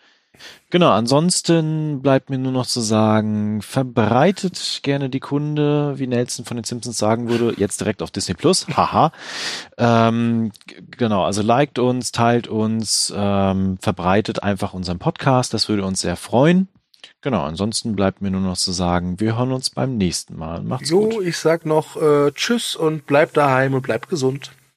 [0.70, 6.56] Genau, ansonsten bleibt mir nur noch zu sagen, verbreitet gerne die Kunde, wie Nelson von
[6.56, 8.68] den Simpsons sagen würde, jetzt direkt auf Disney Plus.
[8.70, 9.12] Haha.
[9.78, 10.52] ähm,
[10.98, 16.16] genau, also liked uns, teilt uns, ähm, verbreitet einfach unseren Podcast, das würde uns sehr
[16.16, 16.70] freuen.
[17.22, 20.64] Genau, ansonsten bleibt mir nur noch zu sagen, wir hören uns beim nächsten Mal.
[20.64, 21.24] Macht's jo, gut.
[21.26, 24.52] ich sag noch äh, Tschüss und bleibt daheim und bleibt gesund.